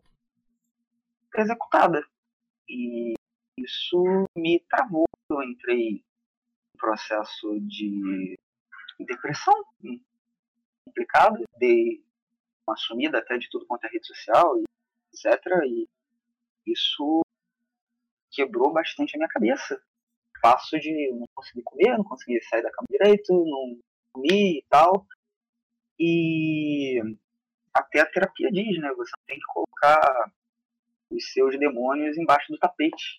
executada. 1.35 2.07
E 2.69 3.15
isso 3.59 4.05
me 4.37 4.61
travou. 4.69 5.07
Eu 5.31 5.43
entrei 5.43 5.89
em 5.89 6.05
processo 6.79 7.59
de 7.61 8.39
depressão 9.01 9.55
complicado, 10.85 11.43
dei 11.59 12.05
uma 12.67 12.77
sumida 12.77 13.19
até 13.19 13.39
de 13.39 13.49
tudo 13.51 13.67
quanto 13.67 13.85
é 13.85 13.89
rede 13.89 14.07
social, 14.07 14.59
etc. 15.13 15.43
E 15.65 15.89
isso 16.67 17.23
quebrou 18.31 18.73
bastante 18.73 19.17
a 19.17 19.19
minha 19.19 19.29
cabeça 19.29 19.83
passo 20.43 20.79
de 20.79 21.11
não 21.13 21.27
conseguir 21.35 21.63
comer, 21.63 21.97
não 21.97 22.05
conseguir 22.05 22.41
sair 22.45 22.63
da 22.63 22.71
cama 22.71 22.87
direito, 22.91 23.33
não 23.33 23.81
comer 24.13 24.59
e 24.59 24.65
tal. 24.69 25.07
E 25.99 27.01
até 27.73 28.01
a 28.01 28.11
terapia 28.11 28.51
diz, 28.51 28.79
né? 28.79 28.93
Você 28.97 29.13
tem 29.27 29.39
que 29.39 29.47
colocar 29.47 30.33
os 31.11 31.33
seus 31.33 31.59
demônios 31.59 32.17
embaixo 32.17 32.53
do 32.53 32.59
tapete. 32.59 33.17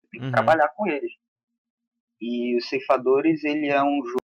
Você 0.00 0.08
tem 0.10 0.20
que 0.20 0.26
uhum. 0.26 0.32
trabalhar 0.32 0.68
com 0.70 0.86
eles. 0.86 1.12
E 2.20 2.56
os 2.56 2.68
Ceifadores, 2.68 3.44
ele 3.44 3.68
é 3.68 3.82
um 3.82 4.04
jogo 4.04 4.18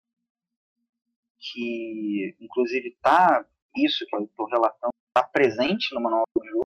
que, 1.39 2.37
inclusive, 2.41 2.97
tá 3.03 3.45
isso 3.77 4.07
que 4.07 4.17
eu 4.17 4.25
estou 4.25 4.47
relatando, 4.47 4.93
está 5.09 5.27
presente 5.29 5.95
no 5.95 6.01
manual 6.01 6.25
do 6.37 6.45
jogo, 6.45 6.67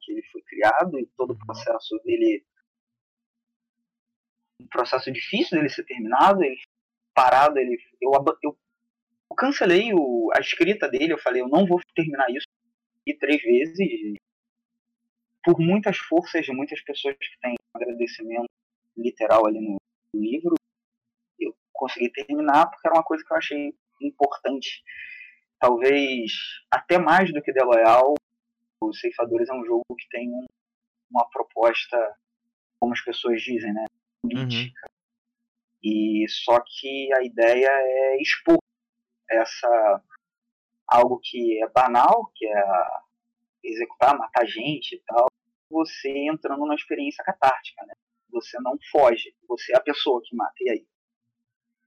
que 0.00 0.12
ele 0.12 0.22
foi 0.30 0.42
criado 0.42 0.98
e 0.98 1.06
todo 1.16 1.30
o 1.30 1.32
uhum. 1.32 1.46
processo 1.46 1.98
dele 2.04 2.44
um 4.60 4.66
processo 4.68 5.12
difícil 5.12 5.58
dele 5.58 5.68
ser 5.68 5.84
terminado, 5.84 6.42
ele 6.42 6.56
parado, 7.14 7.58
ele 7.58 7.78
eu, 8.00 8.10
eu 8.42 8.58
cancelei 9.36 9.92
o, 9.94 10.30
a 10.34 10.40
escrita 10.40 10.88
dele, 10.88 11.12
eu 11.12 11.18
falei, 11.18 11.42
eu 11.42 11.48
não 11.48 11.66
vou 11.66 11.80
terminar 11.94 12.28
isso 12.30 12.46
e 13.06 13.14
três 13.14 13.40
vezes 13.42 14.16
por 15.44 15.60
muitas 15.60 15.96
forças 15.96 16.44
de 16.44 16.52
muitas 16.52 16.82
pessoas 16.82 17.14
que 17.16 17.38
têm 17.40 17.54
agradecimento 17.72 18.48
literal 18.96 19.46
ali 19.46 19.60
no, 19.60 19.76
no 20.12 20.20
livro, 20.20 20.54
eu 21.38 21.54
consegui 21.72 22.10
terminar 22.10 22.66
porque 22.66 22.88
era 22.88 22.96
uma 22.96 23.04
coisa 23.04 23.22
que 23.24 23.32
eu 23.32 23.36
achei 23.36 23.74
importante. 24.02 24.82
Talvez 25.60 26.32
até 26.70 26.98
mais 26.98 27.32
do 27.32 27.40
que 27.40 27.52
The 27.52 27.62
Loyal, 27.62 28.14
os 28.82 28.98
Ceifadores 28.98 29.48
é 29.48 29.54
um 29.54 29.64
jogo 29.64 29.84
que 29.96 30.08
tem 30.08 30.28
um, 30.30 30.46
uma 31.10 31.28
proposta, 31.30 31.96
como 32.80 32.92
as 32.92 33.00
pessoas 33.02 33.40
dizem, 33.40 33.72
né? 33.72 33.84
política. 34.22 34.88
Uhum. 34.88 34.96
E 35.82 36.26
só 36.28 36.60
que 36.60 37.12
a 37.14 37.22
ideia 37.22 37.68
é 37.70 38.20
expor 38.20 38.58
essa 39.30 40.02
algo 40.86 41.20
que 41.22 41.62
é 41.62 41.68
banal, 41.68 42.30
que 42.34 42.46
é 42.46 42.64
executar, 43.64 44.16
matar 44.16 44.46
gente 44.46 44.94
e 44.94 45.02
tal, 45.06 45.26
você 45.68 46.10
entrando 46.28 46.60
numa 46.60 46.74
experiência 46.74 47.24
catártica, 47.24 47.84
né? 47.86 47.94
Você 48.30 48.58
não 48.60 48.78
foge, 48.90 49.34
você 49.48 49.72
é 49.72 49.76
a 49.76 49.82
pessoa 49.82 50.22
que 50.24 50.34
mata. 50.36 50.54
E 50.60 50.70
aí? 50.70 50.86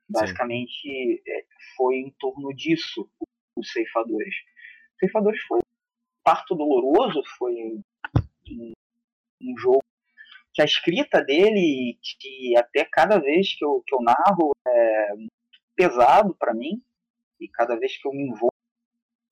Basicamente, 0.10 1.22
é, 1.26 1.46
foi 1.78 1.96
em 1.96 2.12
torno 2.20 2.54
disso 2.54 3.10
os 3.56 3.72
ceifadores. 3.72 4.36
Os 4.94 5.00
ceifadores 5.00 5.42
foi 5.44 5.60
parto 6.24 6.56
doloroso 6.56 7.24
foi 7.38 7.54
um, 7.54 8.74
um 9.42 9.58
jogo 9.58 9.84
que 10.54 10.62
a 10.62 10.66
escrita 10.66 11.24
dele, 11.24 11.98
que 12.20 12.58
até 12.58 12.86
cada 12.86 13.20
vez 13.20 13.56
que 13.58 13.64
eu, 13.64 13.84
que 13.86 13.96
eu 13.96 14.02
narro, 14.02 14.52
é 14.68 15.14
pesado 15.76 16.36
para 16.36 16.54
mim, 16.54 16.84
e 17.40 17.48
cada 17.48 17.76
vez 17.76 17.98
que 17.98 18.08
eu 18.08 18.12
me 18.12 18.24
envolvo 18.24 18.52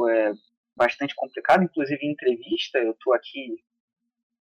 é 0.10 0.34
bastante 0.76 1.16
complicado, 1.16 1.64
inclusive 1.64 2.06
em 2.06 2.12
entrevista, 2.12 2.78
eu 2.78 2.94
tô 2.94 3.14
aqui 3.14 3.64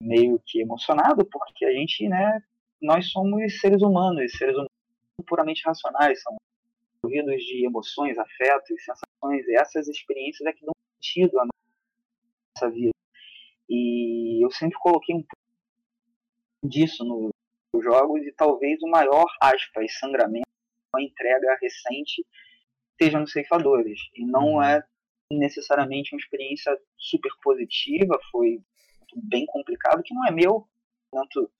meio 0.00 0.40
que 0.46 0.60
emocionado, 0.60 1.24
porque 1.26 1.64
a 1.64 1.72
gente, 1.72 2.08
né, 2.08 2.42
nós 2.80 3.10
somos 3.10 3.60
seres 3.60 3.82
humanos, 3.82 4.32
seres 4.32 4.54
humanos 4.54 4.70
puramente 5.26 5.62
racionais, 5.64 6.20
são 6.22 6.36
corridos 7.00 7.42
de 7.42 7.66
emoções, 7.66 8.18
afetos, 8.18 8.82
sensações, 8.84 9.46
e 9.46 9.54
essas 9.56 9.88
experiências 9.88 10.46
é 10.48 10.52
que 10.52 10.64
dão 10.64 10.72
sentido 10.96 11.38
à 11.38 11.44
nossa 11.44 12.70
vida. 12.74 12.92
E 13.68 14.44
eu 14.44 14.50
sempre 14.50 14.78
coloquei 14.78 15.14
um 15.14 15.24
disso 16.64 17.04
nos 17.04 17.30
no 17.72 17.82
jogos 17.82 18.22
e 18.26 18.32
talvez 18.32 18.82
o 18.82 18.88
maior, 18.88 19.26
aspas, 19.40 19.98
sangramento, 19.98 20.46
uma 20.94 21.02
entrega 21.02 21.56
recente, 21.60 22.24
esteja 23.02 23.18
nos 23.18 23.32
ceifadores. 23.32 24.00
E 24.14 24.24
não 24.24 24.54
uhum. 24.54 24.62
é 24.62 24.82
necessariamente 25.30 26.14
uma 26.14 26.20
experiência 26.20 26.76
super 26.96 27.32
positiva, 27.42 28.18
foi 28.30 28.60
bem 29.14 29.44
complicado, 29.46 30.02
que 30.02 30.14
não 30.14 30.26
é 30.26 30.30
meu, 30.30 30.68
tanto 31.10 31.50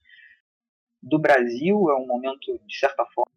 do 1.03 1.19
Brasil, 1.19 1.91
é 1.91 1.97
um 1.97 2.07
momento, 2.07 2.59
de 2.67 2.79
certa 2.79 3.05
forma, 3.07 3.33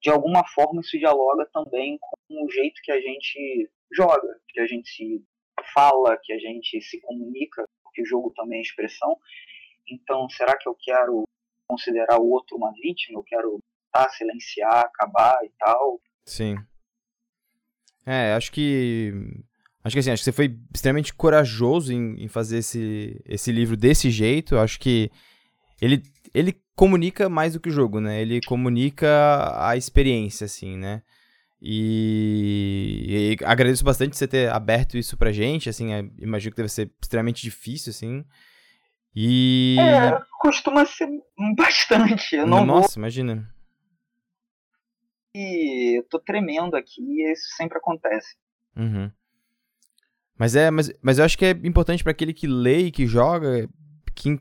de 0.00 0.10
alguma 0.10 0.46
forma 0.46 0.80
isso 0.80 0.98
dialoga 0.98 1.48
também 1.52 1.98
com 2.28 2.44
o 2.44 2.50
jeito 2.50 2.80
que 2.82 2.92
a 2.92 3.00
gente 3.00 3.70
joga, 3.90 4.38
que 4.48 4.60
a 4.60 4.66
gente 4.66 4.88
se 4.88 5.24
fala, 5.72 6.18
que 6.22 6.32
a 6.32 6.38
gente 6.38 6.80
se 6.82 7.00
comunica, 7.00 7.66
porque 7.82 8.02
o 8.02 8.06
jogo 8.06 8.30
também 8.36 8.58
é 8.58 8.62
expressão. 8.62 9.18
Então, 9.88 10.28
será 10.28 10.56
que 10.58 10.68
eu 10.68 10.76
quero 10.78 11.24
considerar 11.66 12.20
o 12.20 12.30
outro 12.30 12.56
uma 12.56 12.72
vítima? 12.72 13.18
Eu 13.18 13.24
quero 13.24 13.60
tá, 13.94 14.08
silenciar, 14.08 14.80
acabar 14.80 15.38
e 15.44 15.50
tal? 15.58 16.00
Sim. 16.26 16.56
É, 18.04 18.34
acho 18.34 18.50
que. 18.50 19.12
Acho 19.84 19.94
que 19.94 20.00
assim, 20.00 20.10
acho 20.10 20.20
que 20.22 20.24
você 20.24 20.32
foi 20.32 20.58
extremamente 20.74 21.12
corajoso 21.12 21.92
em, 21.92 22.24
em 22.24 22.28
fazer 22.28 22.58
esse, 22.58 23.22
esse 23.26 23.52
livro 23.52 23.76
desse 23.76 24.10
jeito. 24.10 24.56
Acho 24.56 24.80
que 24.80 25.10
ele, 25.80 26.02
ele 26.32 26.58
comunica 26.74 27.28
mais 27.28 27.52
do 27.52 27.60
que 27.60 27.68
o 27.68 27.72
jogo, 27.72 28.00
né? 28.00 28.20
Ele 28.20 28.40
comunica 28.46 29.06
a 29.54 29.76
experiência, 29.76 30.46
assim, 30.46 30.76
né? 30.78 31.02
E, 31.60 33.36
e, 33.40 33.44
agradeço 33.44 33.84
bastante 33.84 34.16
você 34.16 34.26
ter 34.26 34.50
aberto 34.50 34.98
isso 34.98 35.16
pra 35.16 35.32
gente, 35.32 35.68
assim, 35.68 35.88
imagino 36.18 36.52
que 36.52 36.56
deve 36.58 36.68
ser 36.68 36.90
extremamente 37.00 37.42
difícil, 37.42 37.90
assim. 37.90 38.24
E. 39.14 39.76
É, 39.78 40.18
costuma 40.40 40.84
ser 40.86 41.08
bastante. 41.56 42.36
Eu 42.36 42.46
não 42.46 42.64
Nossa, 42.66 42.94
vou... 42.94 43.02
imagina. 43.02 43.48
Eu 45.34 46.04
tô 46.08 46.18
tremendo 46.20 46.76
aqui 46.76 47.02
e 47.02 47.32
isso 47.32 47.48
sempre 47.56 47.78
acontece. 47.78 48.36
Uhum. 48.76 49.10
Mas 50.38 50.56
é, 50.56 50.70
mas, 50.70 50.92
mas 51.02 51.18
eu 51.18 51.24
acho 51.24 51.38
que 51.38 51.44
é 51.44 51.50
importante 51.50 52.02
para 52.02 52.12
aquele 52.12 52.32
que 52.32 52.46
lê 52.46 52.86
e 52.86 52.90
que 52.90 53.06
joga, 53.06 53.68
que 54.14 54.38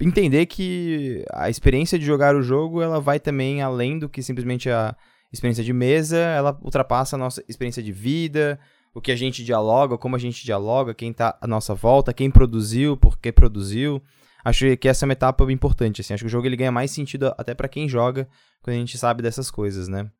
entender 0.00 0.46
que 0.46 1.24
a 1.32 1.48
experiência 1.48 1.98
de 1.98 2.04
jogar 2.04 2.34
o 2.34 2.42
jogo, 2.42 2.82
ela 2.82 3.00
vai 3.00 3.20
também 3.20 3.62
além 3.62 3.98
do 3.98 4.08
que 4.08 4.22
simplesmente 4.22 4.68
a 4.70 4.96
experiência 5.32 5.64
de 5.64 5.72
mesa, 5.72 6.18
ela 6.18 6.58
ultrapassa 6.62 7.16
a 7.16 7.18
nossa 7.18 7.44
experiência 7.48 7.82
de 7.82 7.92
vida, 7.92 8.58
o 8.92 9.00
que 9.00 9.10
a 9.10 9.16
gente 9.16 9.44
dialoga, 9.44 9.98
como 9.98 10.14
a 10.14 10.18
gente 10.18 10.44
dialoga, 10.44 10.94
quem 10.94 11.12
tá 11.12 11.36
à 11.40 11.46
nossa 11.46 11.74
volta, 11.74 12.14
quem 12.14 12.30
produziu, 12.30 12.96
por 12.96 13.18
que 13.18 13.32
produziu. 13.32 14.02
Acho 14.44 14.76
que 14.76 14.88
essa 14.88 15.04
é 15.04 15.06
uma 15.06 15.14
etapa 15.14 15.50
importante, 15.50 16.00
assim. 16.00 16.12
Acho 16.12 16.24
que 16.24 16.28
o 16.28 16.30
jogo 16.30 16.46
ele 16.46 16.56
ganha 16.56 16.70
mais 16.70 16.90
sentido 16.90 17.34
até 17.38 17.54
para 17.54 17.68
quem 17.68 17.88
joga, 17.88 18.28
quando 18.62 18.76
a 18.76 18.78
gente 18.78 18.98
sabe 18.98 19.22
dessas 19.22 19.50
coisas, 19.50 19.88
né? 19.88 20.10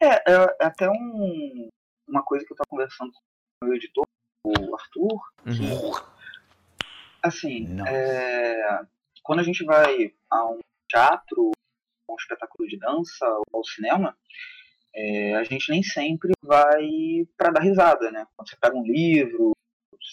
É, 0.00 0.32
é 0.32 0.64
até 0.64 0.88
um, 0.88 1.68
uma 2.08 2.22
coisa 2.22 2.44
que 2.46 2.52
eu 2.52 2.56
tava 2.56 2.68
conversando 2.68 3.12
com 3.12 3.66
o 3.66 3.68
meu 3.68 3.76
editor, 3.76 4.04
o 4.46 4.74
Arthur, 4.74 5.20
uhum. 5.46 5.52
que, 5.52 6.86
assim, 7.22 7.66
é, 7.86 8.80
quando 9.22 9.40
a 9.40 9.42
gente 9.42 9.64
vai 9.64 10.14
a 10.30 10.46
um 10.46 10.60
teatro, 10.88 11.50
um 12.08 12.14
espetáculo 12.18 12.68
de 12.68 12.78
dança 12.78 13.26
ou 13.26 13.58
ao 13.58 13.64
cinema, 13.64 14.16
é, 14.94 15.34
a 15.34 15.44
gente 15.44 15.70
nem 15.70 15.82
sempre 15.82 16.32
vai 16.42 16.88
para 17.36 17.52
dar 17.52 17.60
risada, 17.60 18.10
né? 18.10 18.26
Quando 18.36 18.48
você 18.48 18.56
pega 18.56 18.76
um 18.76 18.84
livro, 18.84 19.52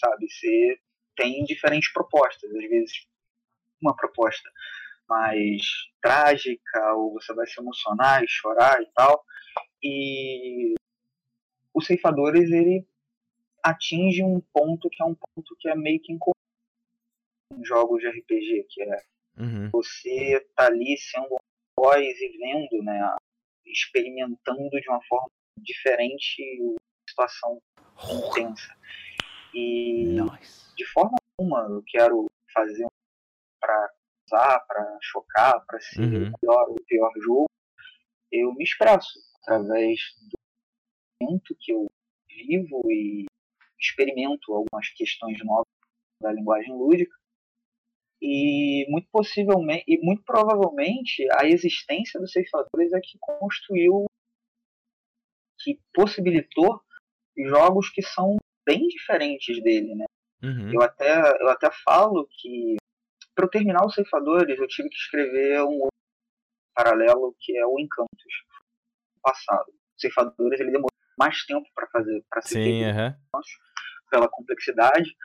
sabe, 0.00 0.26
você 0.28 0.78
tem 1.18 1.44
diferentes 1.44 1.92
propostas. 1.92 2.48
Às 2.50 2.70
vezes, 2.70 3.06
uma 3.82 3.94
proposta 3.94 4.48
mais 5.08 5.62
trágica, 6.00 6.94
ou 6.94 7.12
você 7.14 7.34
vai 7.34 7.46
se 7.46 7.60
emocionar 7.60 8.22
e 8.22 8.28
chorar 8.28 8.80
e 8.80 8.86
tal. 8.94 9.24
E 9.82 10.74
o 11.74 11.82
Ceifadores, 11.82 12.50
ele 12.50 12.86
atinge 13.62 14.22
um 14.22 14.40
ponto 14.52 14.88
que 14.88 15.02
é 15.02 15.04
um 15.04 15.14
ponto 15.14 15.56
que 15.58 15.68
é 15.68 15.74
meio 15.74 16.00
que 16.00 16.12
incomum 16.12 16.32
em 17.52 17.64
jogos 17.64 18.00
de 18.00 18.08
RPG, 18.08 18.66
que 18.68 18.82
é 18.82 18.96
uhum. 19.38 19.70
você 19.70 20.46
tá 20.54 20.66
ali 20.66 20.96
sendo 20.96 21.36
voz 21.76 22.20
e 22.20 22.38
vendo, 22.38 22.84
né, 22.84 23.16
experimentando 23.66 24.70
de 24.70 24.88
uma 24.88 25.02
forma 25.08 25.28
diferente 25.58 26.42
a 26.76 27.10
situação 27.10 27.60
intensa. 28.30 28.76
E 29.52 30.04
nice. 30.04 30.67
De 30.78 30.86
forma 30.86 31.18
alguma 31.36 31.66
eu 31.68 31.82
quero 31.84 32.26
fazer 32.54 32.86
para 33.60 33.92
usar, 34.26 34.60
para 34.60 34.98
chocar, 35.02 35.64
para 35.66 35.80
ser 35.80 36.00
uhum. 36.00 36.32
o 36.42 36.50
ou 36.50 36.74
o 36.74 36.84
pior 36.86 37.12
jogo. 37.20 37.50
Eu 38.30 38.54
me 38.54 38.62
expresso 38.62 39.18
através 39.42 40.00
do 40.30 40.38
momento 41.20 41.56
que 41.58 41.72
eu 41.72 41.86
vivo 42.28 42.80
e 42.90 43.26
experimento 43.78 44.52
algumas 44.52 44.88
questões 44.90 45.44
novas 45.44 45.66
da 46.20 46.32
linguagem 46.32 46.72
lúdica 46.72 47.16
e 48.20 48.86
muito 48.88 49.08
possivelmente 49.10 49.84
e 49.86 49.98
muito 49.98 50.22
provavelmente 50.24 51.24
a 51.38 51.46
existência 51.46 52.18
dos 52.18 52.32
ceifadores 52.32 52.92
é 52.92 53.00
que 53.00 53.16
construiu 53.20 54.06
que 55.60 55.80
possibilitou 55.94 56.80
jogos 57.36 57.88
que 57.90 58.02
são 58.02 58.36
bem 58.66 58.88
diferentes 58.88 59.62
dele 59.62 59.94
né 59.94 60.06
uhum. 60.42 60.72
eu 60.72 60.82
até 60.82 61.42
eu 61.42 61.48
até 61.48 61.70
falo 61.84 62.28
que 62.30 62.76
para 63.34 63.44
eu 63.44 63.50
terminar 63.50 63.84
os 63.84 63.94
ceifadores 63.94 64.58
eu 64.58 64.66
tive 64.68 64.88
que 64.88 64.96
escrever 64.96 65.62
um 65.62 65.74
outro 65.74 65.98
paralelo 66.74 67.34
que 67.38 67.56
é 67.56 67.66
o 67.66 67.78
encantos 67.78 68.44
passado 69.22 69.68
os 69.68 70.00
ceifadores 70.00 70.60
ele 70.60 70.70
demorou 70.70 70.88
mais 71.18 71.44
tempo 71.44 71.66
para 71.74 71.86
fazer 71.88 72.24
para 72.30 72.42
ser 72.42 72.62
Sim, 72.62 72.84
uhum. 72.84 73.14
pela 74.10 74.28
complexidade 74.28 75.16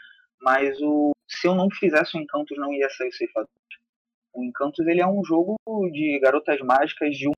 mas 0.42 0.78
o 0.82 1.14
se 1.28 1.48
eu 1.48 1.56
não 1.56 1.70
fizesse 1.72 2.18
o 2.18 2.22
Encantos, 2.22 2.58
não 2.58 2.72
ia 2.74 2.90
sair 2.90 3.10
o 3.10 3.14
Ceifador. 3.14 3.50
O 4.34 4.44
Encantos 4.44 4.86
ele 4.88 5.02
é 5.02 5.08
um 5.08 5.24
jogo 5.24 5.56
de 5.92 6.20
garotas 6.20 6.60
mágicas 6.62 7.16
de 7.16 7.28
um 7.28 7.34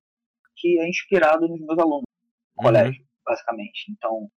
que 0.56 0.80
é 0.80 0.88
inspirado 0.88 1.48
nos 1.48 1.60
meus 1.60 1.78
alunos 1.78 2.04
no 2.58 2.64
uhum. 2.64 2.64
colégio, 2.64 3.06
basicamente. 3.26 3.92
Então, 3.92 4.30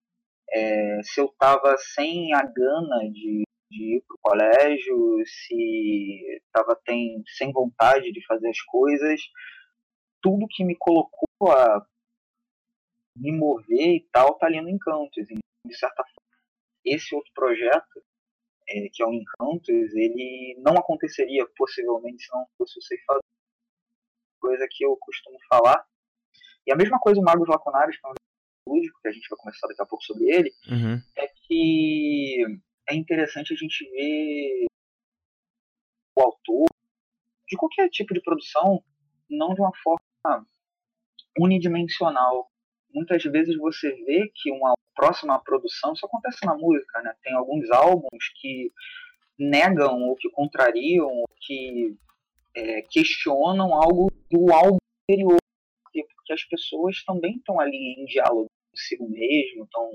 é, 0.53 1.03
se 1.03 1.21
eu 1.21 1.29
tava 1.39 1.77
sem 1.79 2.33
a 2.35 2.43
gana 2.43 3.11
de, 3.11 3.43
de 3.71 3.97
ir 3.97 4.05
pro 4.07 4.19
colégio, 4.23 5.23
se 5.27 6.41
tava 6.53 6.77
tem, 6.85 7.23
sem 7.37 7.53
vontade 7.53 8.13
de 8.13 8.25
fazer 8.27 8.49
as 8.49 8.61
coisas, 8.63 9.21
tudo 10.23 10.47
que 10.49 10.65
me 10.65 10.77
colocou 10.79 11.51
a 11.51 11.87
me 13.17 13.33
mover 13.33 13.97
e 13.97 14.09
tal 14.13 14.37
tá 14.39 14.47
ali 14.47 14.61
no 14.61 14.69
Encantos. 14.69 15.27
De 15.67 15.77
certa 15.77 16.05
forma, 16.05 16.41
esse 16.85 17.15
outro 17.15 17.33
projeto 17.35 18.03
é, 18.69 18.89
que 18.93 19.03
é 19.03 19.07
o 19.07 19.13
Encantos, 19.13 19.95
ele 19.95 20.57
não 20.59 20.75
aconteceria 20.75 21.47
possivelmente 21.57 22.25
se 22.25 22.33
não 22.33 22.47
fosse 22.59 22.79
o 22.79 22.83
ceifador. 22.83 23.23
Coisa 24.41 24.67
que 24.71 24.85
eu 24.85 24.97
costumo 24.97 25.39
falar. 25.49 25.85
E 26.67 26.73
a 26.73 26.77
mesma 26.77 26.99
coisa 26.99 27.21
o 27.21 27.25
Magos 27.25 27.49
Lacunares, 27.49 27.97
que 27.97 28.07
lúdico, 28.67 29.01
que 29.01 29.09
a 29.09 29.13
gente 29.13 29.29
vai 29.29 29.39
conversar 29.39 29.69
daqui 29.69 29.83
a 29.83 29.87
pouco 29.87 30.05
sobre 30.05 30.25
ele, 30.31 30.53
uhum. 30.69 31.01
é 31.17 31.29
que 31.29 32.45
é 32.89 32.95
interessante 32.95 33.53
a 33.53 33.57
gente 33.57 33.85
ver 33.91 34.67
o 36.17 36.23
autor 36.23 36.67
de 37.49 37.57
qualquer 37.57 37.89
tipo 37.91 38.15
de 38.15 38.21
produção 38.21 38.83
não 39.29 39.55
de 39.55 39.61
uma 39.61 39.73
forma 39.83 40.47
unidimensional. 41.39 42.51
Muitas 42.93 43.23
vezes 43.25 43.57
você 43.59 43.93
vê 44.05 44.31
que 44.35 44.51
uma 44.51 44.75
próxima 44.95 45.39
produção, 45.43 45.93
isso 45.93 46.07
acontece 46.07 46.39
na 46.45 46.57
música, 46.57 47.03
né? 47.03 47.15
Tem 47.23 47.35
alguns 47.35 47.71
álbuns 47.71 48.29
que 48.41 48.73
negam 49.39 50.03
ou 50.03 50.17
que 50.17 50.31
contrariam 50.31 51.09
ou 51.09 51.29
que 51.41 51.95
é, 52.55 52.83
questionam 52.83 53.75
algo 53.75 54.11
do 54.31 54.53
álbum 54.53 54.79
anterior, 55.03 55.37
porque 55.83 56.33
as 56.33 56.45
pessoas 56.45 57.05
também 57.05 57.37
estão 57.37 57.61
ali 57.61 57.95
em 57.99 58.07
diálogo 58.07 58.49
consigo 58.77 59.09
mesmo, 59.09 59.65
estão 59.65 59.91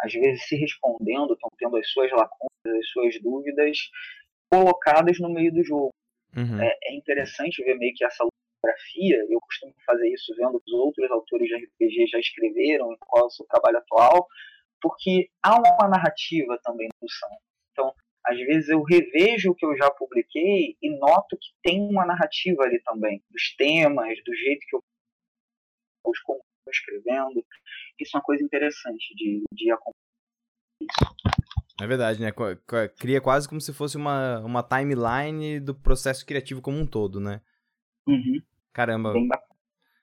às 0.00 0.12
vezes 0.12 0.46
se 0.46 0.56
respondendo, 0.56 1.32
estão 1.32 1.48
tendo 1.58 1.76
as 1.76 1.88
suas 1.90 2.10
lacunas, 2.10 2.78
as 2.78 2.88
suas 2.90 3.20
dúvidas 3.20 3.78
colocadas 4.50 5.18
no 5.18 5.30
meio 5.30 5.52
do 5.52 5.64
jogo. 5.64 5.90
Uhum. 6.36 6.60
É, 6.60 6.76
é, 6.84 6.94
interessante 6.94 7.64
ver 7.64 7.76
meio 7.76 7.94
que 7.94 8.04
essa 8.04 8.24
fotografia, 8.24 9.26
eu 9.28 9.40
costumo 9.40 9.74
fazer 9.86 10.08
isso 10.12 10.34
vendo 10.36 10.62
os 10.64 10.72
outros 10.72 11.10
autores 11.10 11.48
de 11.48 11.56
RPG 11.56 12.06
já 12.08 12.18
escreveram, 12.18 12.96
qual 13.00 13.24
é 13.24 13.26
o 13.26 13.30
seu 13.30 13.46
trabalho 13.46 13.78
atual, 13.78 14.26
porque 14.80 15.28
há 15.42 15.56
uma 15.56 15.88
narrativa 15.88 16.58
também 16.62 16.86
na 16.86 16.98
produção. 16.98 17.30
Então, 17.72 17.94
às 18.24 18.38
vezes 18.38 18.68
eu 18.68 18.82
revejo 18.82 19.50
o 19.50 19.54
que 19.54 19.66
eu 19.66 19.76
já 19.76 19.90
publiquei 19.90 20.76
e 20.80 20.98
noto 20.98 21.36
que 21.36 21.50
tem 21.62 21.80
uma 21.80 22.06
narrativa 22.06 22.62
ali 22.62 22.80
também, 22.82 23.22
dos 23.30 23.54
temas, 23.56 24.16
do 24.24 24.34
jeito 24.34 24.64
que 24.68 24.76
eu 24.76 24.82
os 26.04 26.20
escrevendo. 26.70 27.44
Isso 28.00 28.16
é 28.16 28.18
uma 28.18 28.24
coisa 28.24 28.44
interessante 28.44 29.14
de, 29.14 29.42
de 29.52 29.70
acompanhar. 29.70 30.08
É 31.80 31.86
verdade, 31.86 32.20
né? 32.20 32.32
Cria 32.98 33.20
quase 33.20 33.48
como 33.48 33.60
se 33.60 33.72
fosse 33.72 33.96
uma, 33.96 34.40
uma 34.40 34.62
timeline 34.62 35.60
do 35.60 35.74
processo 35.74 36.26
criativo 36.26 36.60
como 36.60 36.78
um 36.78 36.86
todo, 36.86 37.20
né? 37.20 37.40
Uhum. 38.06 38.40
Caramba. 38.72 39.12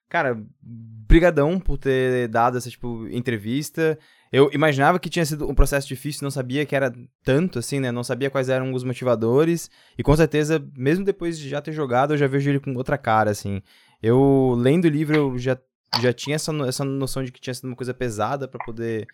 Cara, 0.07 0.41
brigadão 0.61 1.59
por 1.59 1.77
ter 1.77 2.27
dado 2.27 2.57
essa, 2.57 2.69
tipo, 2.69 3.07
entrevista. 3.09 3.97
Eu 4.31 4.49
imaginava 4.53 4.99
que 4.99 5.09
tinha 5.09 5.25
sido 5.25 5.49
um 5.49 5.55
processo 5.55 5.87
difícil, 5.87 6.23
não 6.23 6.31
sabia 6.31 6.65
que 6.65 6.75
era 6.75 6.93
tanto, 7.23 7.59
assim, 7.59 7.79
né? 7.79 7.91
Não 7.91 8.03
sabia 8.03 8.29
quais 8.29 8.47
eram 8.47 8.73
os 8.73 8.83
motivadores. 8.83 9.69
E 9.97 10.03
com 10.03 10.15
certeza, 10.15 10.65
mesmo 10.77 11.03
depois 11.03 11.37
de 11.39 11.49
já 11.49 11.61
ter 11.61 11.71
jogado, 11.71 12.13
eu 12.13 12.17
já 12.17 12.27
vejo 12.27 12.49
ele 12.49 12.59
com 12.59 12.73
outra 12.75 12.97
cara, 12.97 13.31
assim. 13.31 13.61
Eu, 14.01 14.55
lendo 14.57 14.85
o 14.85 14.89
livro, 14.89 15.15
eu 15.15 15.37
já, 15.37 15.57
já 16.01 16.13
tinha 16.13 16.35
essa, 16.35 16.51
essa 16.67 16.83
noção 16.83 17.23
de 17.23 17.31
que 17.31 17.39
tinha 17.39 17.53
sido 17.53 17.65
uma 17.65 17.75
coisa 17.75 17.93
pesada 17.93 18.47
para 18.47 18.63
poder 18.65 19.07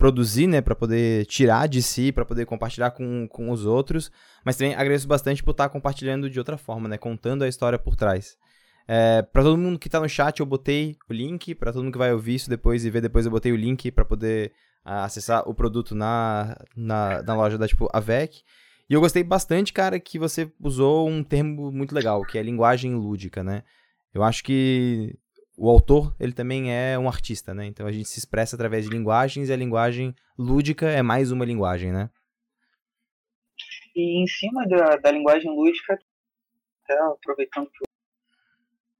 produzir, 0.00 0.46
né, 0.46 0.62
para 0.62 0.74
poder 0.74 1.26
tirar 1.26 1.68
de 1.68 1.82
si, 1.82 2.10
para 2.10 2.24
poder 2.24 2.46
compartilhar 2.46 2.90
com, 2.92 3.28
com 3.28 3.50
os 3.50 3.66
outros, 3.66 4.10
mas 4.42 4.56
também 4.56 4.74
agradeço 4.74 5.06
bastante 5.06 5.42
por 5.42 5.50
estar 5.50 5.68
compartilhando 5.68 6.30
de 6.30 6.38
outra 6.38 6.56
forma, 6.56 6.88
né, 6.88 6.96
contando 6.96 7.44
a 7.44 7.48
história 7.48 7.78
por 7.78 7.94
trás. 7.94 8.38
É, 8.88 9.20
para 9.22 9.42
todo 9.42 9.58
mundo 9.58 9.78
que 9.78 9.90
tá 9.90 10.00
no 10.00 10.08
chat, 10.08 10.40
eu 10.40 10.46
botei 10.46 10.96
o 11.08 11.12
link, 11.12 11.54
para 11.54 11.70
todo 11.70 11.82
mundo 11.82 11.92
que 11.92 11.98
vai 11.98 12.12
ouvir 12.12 12.36
isso 12.36 12.48
depois 12.48 12.84
e 12.84 12.90
ver 12.90 13.02
depois, 13.02 13.26
eu 13.26 13.30
botei 13.30 13.52
o 13.52 13.56
link 13.56 13.90
para 13.90 14.04
poder 14.04 14.52
uh, 14.84 15.04
acessar 15.04 15.48
o 15.48 15.54
produto 15.54 15.94
na, 15.94 16.56
na, 16.74 17.22
na, 17.22 17.34
loja 17.36 17.56
da, 17.56 17.68
tipo, 17.68 17.88
AVEC. 17.92 18.42
E 18.88 18.94
eu 18.94 19.00
gostei 19.00 19.22
bastante, 19.22 19.72
cara, 19.72 20.00
que 20.00 20.18
você 20.18 20.50
usou 20.58 21.08
um 21.08 21.22
termo 21.22 21.70
muito 21.70 21.94
legal, 21.94 22.24
que 22.24 22.36
é 22.36 22.42
linguagem 22.42 22.94
lúdica, 22.94 23.44
né? 23.44 23.62
Eu 24.12 24.24
acho 24.24 24.42
que 24.42 25.16
o 25.62 25.68
autor, 25.68 26.16
ele 26.18 26.32
também 26.32 26.74
é 26.74 26.98
um 26.98 27.06
artista, 27.06 27.52
né? 27.52 27.66
Então 27.66 27.86
a 27.86 27.92
gente 27.92 28.08
se 28.08 28.18
expressa 28.18 28.56
através 28.56 28.86
de 28.86 28.90
linguagens 28.90 29.50
e 29.50 29.52
a 29.52 29.56
linguagem 29.56 30.14
lúdica 30.38 30.88
é 30.88 31.02
mais 31.02 31.30
uma 31.30 31.44
linguagem, 31.44 31.92
né? 31.92 32.08
E 33.94 34.22
em 34.22 34.26
cima 34.26 34.66
da, 34.66 34.96
da 34.96 35.10
linguagem 35.10 35.54
lúdica, 35.54 35.98
aproveitando 37.12 37.70
que 37.70 37.84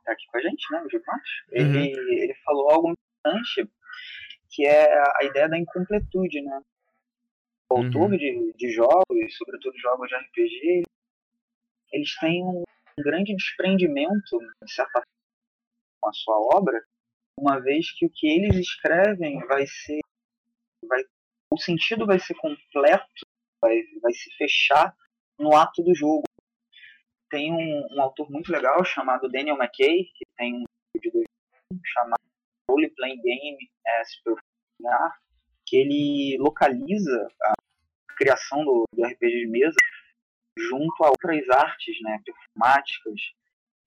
tá 0.05 0.13
aqui 0.13 0.27
com 0.31 0.37
a 0.37 0.41
gente, 0.43 0.63
né, 0.71 0.83
o 0.85 0.91
Gil 0.91 1.01
uhum. 1.01 1.81
ele, 1.81 2.25
ele 2.25 2.35
falou 2.45 2.71
algo 2.71 2.93
importante, 2.93 3.67
que 4.51 4.67
é 4.67 4.99
a 5.19 5.25
ideia 5.25 5.49
da 5.49 5.59
incompletude, 5.59 6.43
né? 6.43 6.61
O 7.71 7.79
uhum. 7.79 7.87
autor 7.87 8.11
de, 8.19 8.53
de 8.55 8.71
jogos, 8.71 9.37
sobretudo 9.39 9.79
jogos 9.79 10.11
de 10.11 10.15
RPG, 10.15 10.83
eles 11.91 12.15
têm 12.19 12.45
um 12.45 12.65
grande 12.99 13.35
desprendimento, 13.35 14.39
de 14.63 14.73
certa 14.75 14.93
forma, 14.93 15.20
com 16.01 16.09
a 16.09 16.13
sua 16.13 16.37
obra, 16.57 16.81
uma 17.39 17.61
vez 17.61 17.93
que 17.93 18.07
o 18.07 18.11
que 18.11 18.27
eles 18.27 18.57
escrevem 18.57 19.39
vai 19.47 19.67
ser. 19.67 20.01
Vai, 20.85 21.03
o 21.53 21.59
sentido 21.59 22.07
vai 22.07 22.19
ser 22.19 22.35
completo, 22.35 23.07
vai, 23.61 23.83
vai 24.01 24.13
se 24.13 24.31
fechar 24.37 24.95
no 25.39 25.55
ato 25.57 25.83
do 25.83 25.95
jogo. 25.95 26.25
Tem 27.31 27.53
um, 27.53 27.97
um 27.97 28.03
autor 28.03 28.31
muito 28.31 28.51
legal 28.51 28.85
chamado 28.85 29.29
Daniel 29.29 29.57
McKay, 29.57 30.05
que 30.05 30.25
tem 30.37 30.55
um 30.55 30.65
vídeo 30.95 31.25
chamado 31.85 32.21
Role 32.69 32.91
Playing 32.91 33.21
Game 33.21 33.71
as 34.01 34.17
Performing 34.23 34.51
que 35.67 35.77
ele 35.77 36.37
localiza 36.41 37.29
a 37.43 37.53
criação 38.17 38.65
do, 38.65 38.85
do 38.93 39.05
RPG 39.05 39.29
de 39.29 39.47
mesa 39.47 39.77
junto 40.59 41.05
a 41.05 41.09
outras 41.09 41.49
artes 41.49 41.97
né, 42.03 42.19
performáticas 42.25 43.21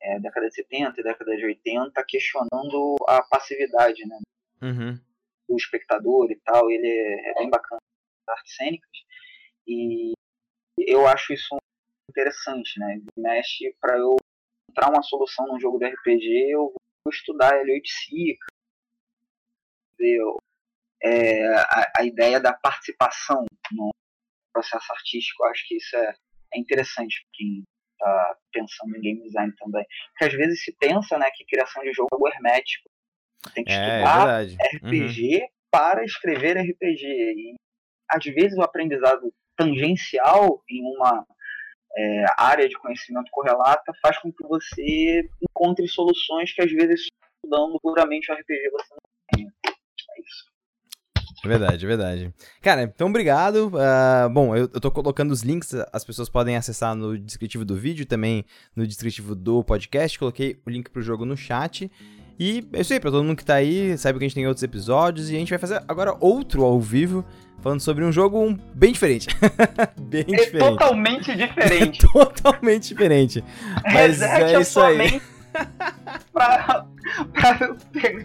é, 0.03 0.19
década 0.19 0.47
de 0.49 0.55
70 0.55 0.99
e 0.99 1.03
década 1.03 1.35
de 1.35 1.45
80, 1.45 2.05
questionando 2.05 2.95
a 3.07 3.23
passividade 3.23 4.05
né, 4.05 4.19
uhum. 4.61 4.99
do 5.47 5.55
espectador 5.55 6.29
e 6.29 6.35
tal. 6.35 6.69
Ele 6.69 6.87
é, 6.87 7.31
é 7.31 7.33
bem 7.35 7.49
bacana 7.49 7.79
as 8.27 8.37
artes 8.37 8.55
cênicas. 8.55 8.91
E 9.65 10.13
eu 10.77 11.07
acho 11.07 11.33
isso 11.33 11.55
interessante, 12.09 12.79
né? 12.79 13.01
Mexe 13.17 13.75
para 13.79 13.97
eu 13.97 14.17
encontrar 14.69 14.89
uma 14.89 15.03
solução 15.03 15.47
num 15.47 15.59
jogo 15.59 15.79
de 15.79 15.87
RPG, 15.87 16.51
eu 16.51 16.73
vou 17.03 17.11
estudar 17.11 17.57
Elliot 17.59 17.89
Sica, 17.89 18.47
ver 19.97 20.19
é, 21.01 21.47
a, 21.55 21.91
a, 21.97 22.05
ideia 22.05 22.39
da 22.39 22.53
participação 22.53 23.45
no 23.71 23.91
processo 24.51 24.91
artístico. 24.91 25.43
Eu 25.43 25.49
acho 25.49 25.67
que 25.67 25.77
isso 25.77 25.95
é, 25.95 26.15
é 26.53 26.59
interessante 26.59 27.21
para 27.21 27.31
quem 27.33 27.63
está 28.03 28.35
pensando 28.51 28.95
em 28.97 29.01
game 29.01 29.23
design 29.23 29.53
também. 29.57 29.85
Porque 30.11 30.25
às 30.25 30.33
vezes 30.33 30.63
se 30.63 30.75
pensa 30.77 31.17
né, 31.17 31.29
que 31.33 31.45
criação 31.45 31.83
de 31.83 31.93
jogo 31.93 32.27
é 32.27 32.31
hermético. 32.31 32.89
Tem 33.53 33.63
que 33.63 33.71
é, 33.71 33.99
estudar 33.99 34.43
é 34.43 34.77
RPG 34.77 35.41
uhum. 35.41 35.47
para 35.71 36.03
escrever 36.03 36.57
RPG. 36.57 37.05
E 37.05 37.55
às 38.09 38.23
vezes 38.23 38.57
o 38.57 38.61
aprendizado 38.63 39.33
tangencial 39.55 40.63
em 40.69 40.81
uma 40.95 41.25
é, 41.95 42.25
área 42.37 42.67
de 42.67 42.77
conhecimento 42.77 43.29
correlata 43.31 43.93
faz 44.01 44.17
com 44.19 44.31
que 44.31 44.43
você 44.43 45.29
encontre 45.41 45.87
soluções 45.87 46.53
que 46.53 46.61
às 46.61 46.71
vezes 46.71 47.07
estudando 47.43 47.79
puramente 47.81 48.31
o 48.31 48.35
RPG 48.35 48.69
você 48.71 48.93
não 48.93 49.35
tem. 49.35 49.47
É 49.65 50.21
isso. 50.21 50.52
É 51.43 51.47
verdade, 51.47 51.85
é 51.85 51.87
verdade. 51.87 52.33
Cara, 52.61 52.83
então 52.83 53.09
obrigado. 53.09 53.67
Uh, 53.67 54.29
bom, 54.29 54.55
eu, 54.55 54.69
eu 54.73 54.79
tô 54.79 54.89
colocando 54.89 55.31
os 55.31 55.41
links, 55.41 55.75
as 55.91 56.03
pessoas 56.05 56.29
podem 56.29 56.55
acessar 56.55 56.95
no 56.95 57.17
descritivo 57.17 57.65
do 57.65 57.75
vídeo, 57.75 58.05
também 58.05 58.45
no 58.73 58.87
descritivo 58.87 59.35
do 59.35 59.61
podcast. 59.61 60.17
Coloquei 60.17 60.57
o 60.65 60.69
link 60.69 60.89
pro 60.89 61.01
jogo 61.01 61.25
no 61.25 61.35
chat. 61.35 61.91
E 62.39 62.65
é 62.73 62.81
isso 62.81 62.93
aí, 62.93 62.99
pra 62.99 63.11
todo 63.11 63.23
mundo 63.23 63.37
que 63.37 63.45
tá 63.45 63.55
aí, 63.55 63.97
sabe 63.97 64.17
que 64.17 64.25
a 64.25 64.27
gente 64.27 64.35
tem 64.35 64.47
outros 64.47 64.63
episódios 64.63 65.29
e 65.29 65.35
a 65.35 65.39
gente 65.39 65.49
vai 65.49 65.59
fazer 65.59 65.83
agora 65.87 66.15
outro 66.19 66.63
ao 66.63 66.79
vivo, 66.79 67.23
falando 67.61 67.81
sobre 67.81 68.03
um 68.03 68.11
jogo 68.11 68.57
bem 68.73 68.93
diferente. 68.93 69.27
bem 69.99 70.21
é 70.21 70.23
diferente. 70.23 70.59
Totalmente 70.59 71.35
diferente. 71.35 72.07
totalmente 72.11 72.87
diferente. 72.87 73.43
Mas 73.83 74.21
é 74.21 74.59
isso 74.59 74.79
aí. 74.79 75.21
pra, 76.33 76.85
pra 77.33 77.75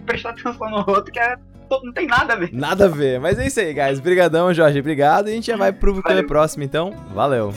prestar 0.06 0.30
atenção 0.30 0.70
no 0.70 0.84
outro, 0.88 1.12
que 1.12 1.18
é 1.18 1.36
não 1.82 1.92
tem 1.92 2.06
nada 2.06 2.32
a 2.32 2.36
ver. 2.36 2.50
Nada 2.52 2.84
a 2.86 2.88
ver. 2.88 3.20
Mas 3.20 3.38
é 3.38 3.46
isso 3.46 3.60
aí, 3.60 3.72
guys. 3.72 3.98
Obrigadão, 3.98 4.52
Jorge. 4.52 4.78
Obrigado. 4.80 5.28
E 5.28 5.32
a 5.32 5.34
gente 5.34 5.46
já 5.46 5.56
vai 5.56 5.72
pro 5.72 6.00
Valeu. 6.02 6.26
próximo, 6.26 6.64
então. 6.64 6.94
Valeu. 7.14 7.52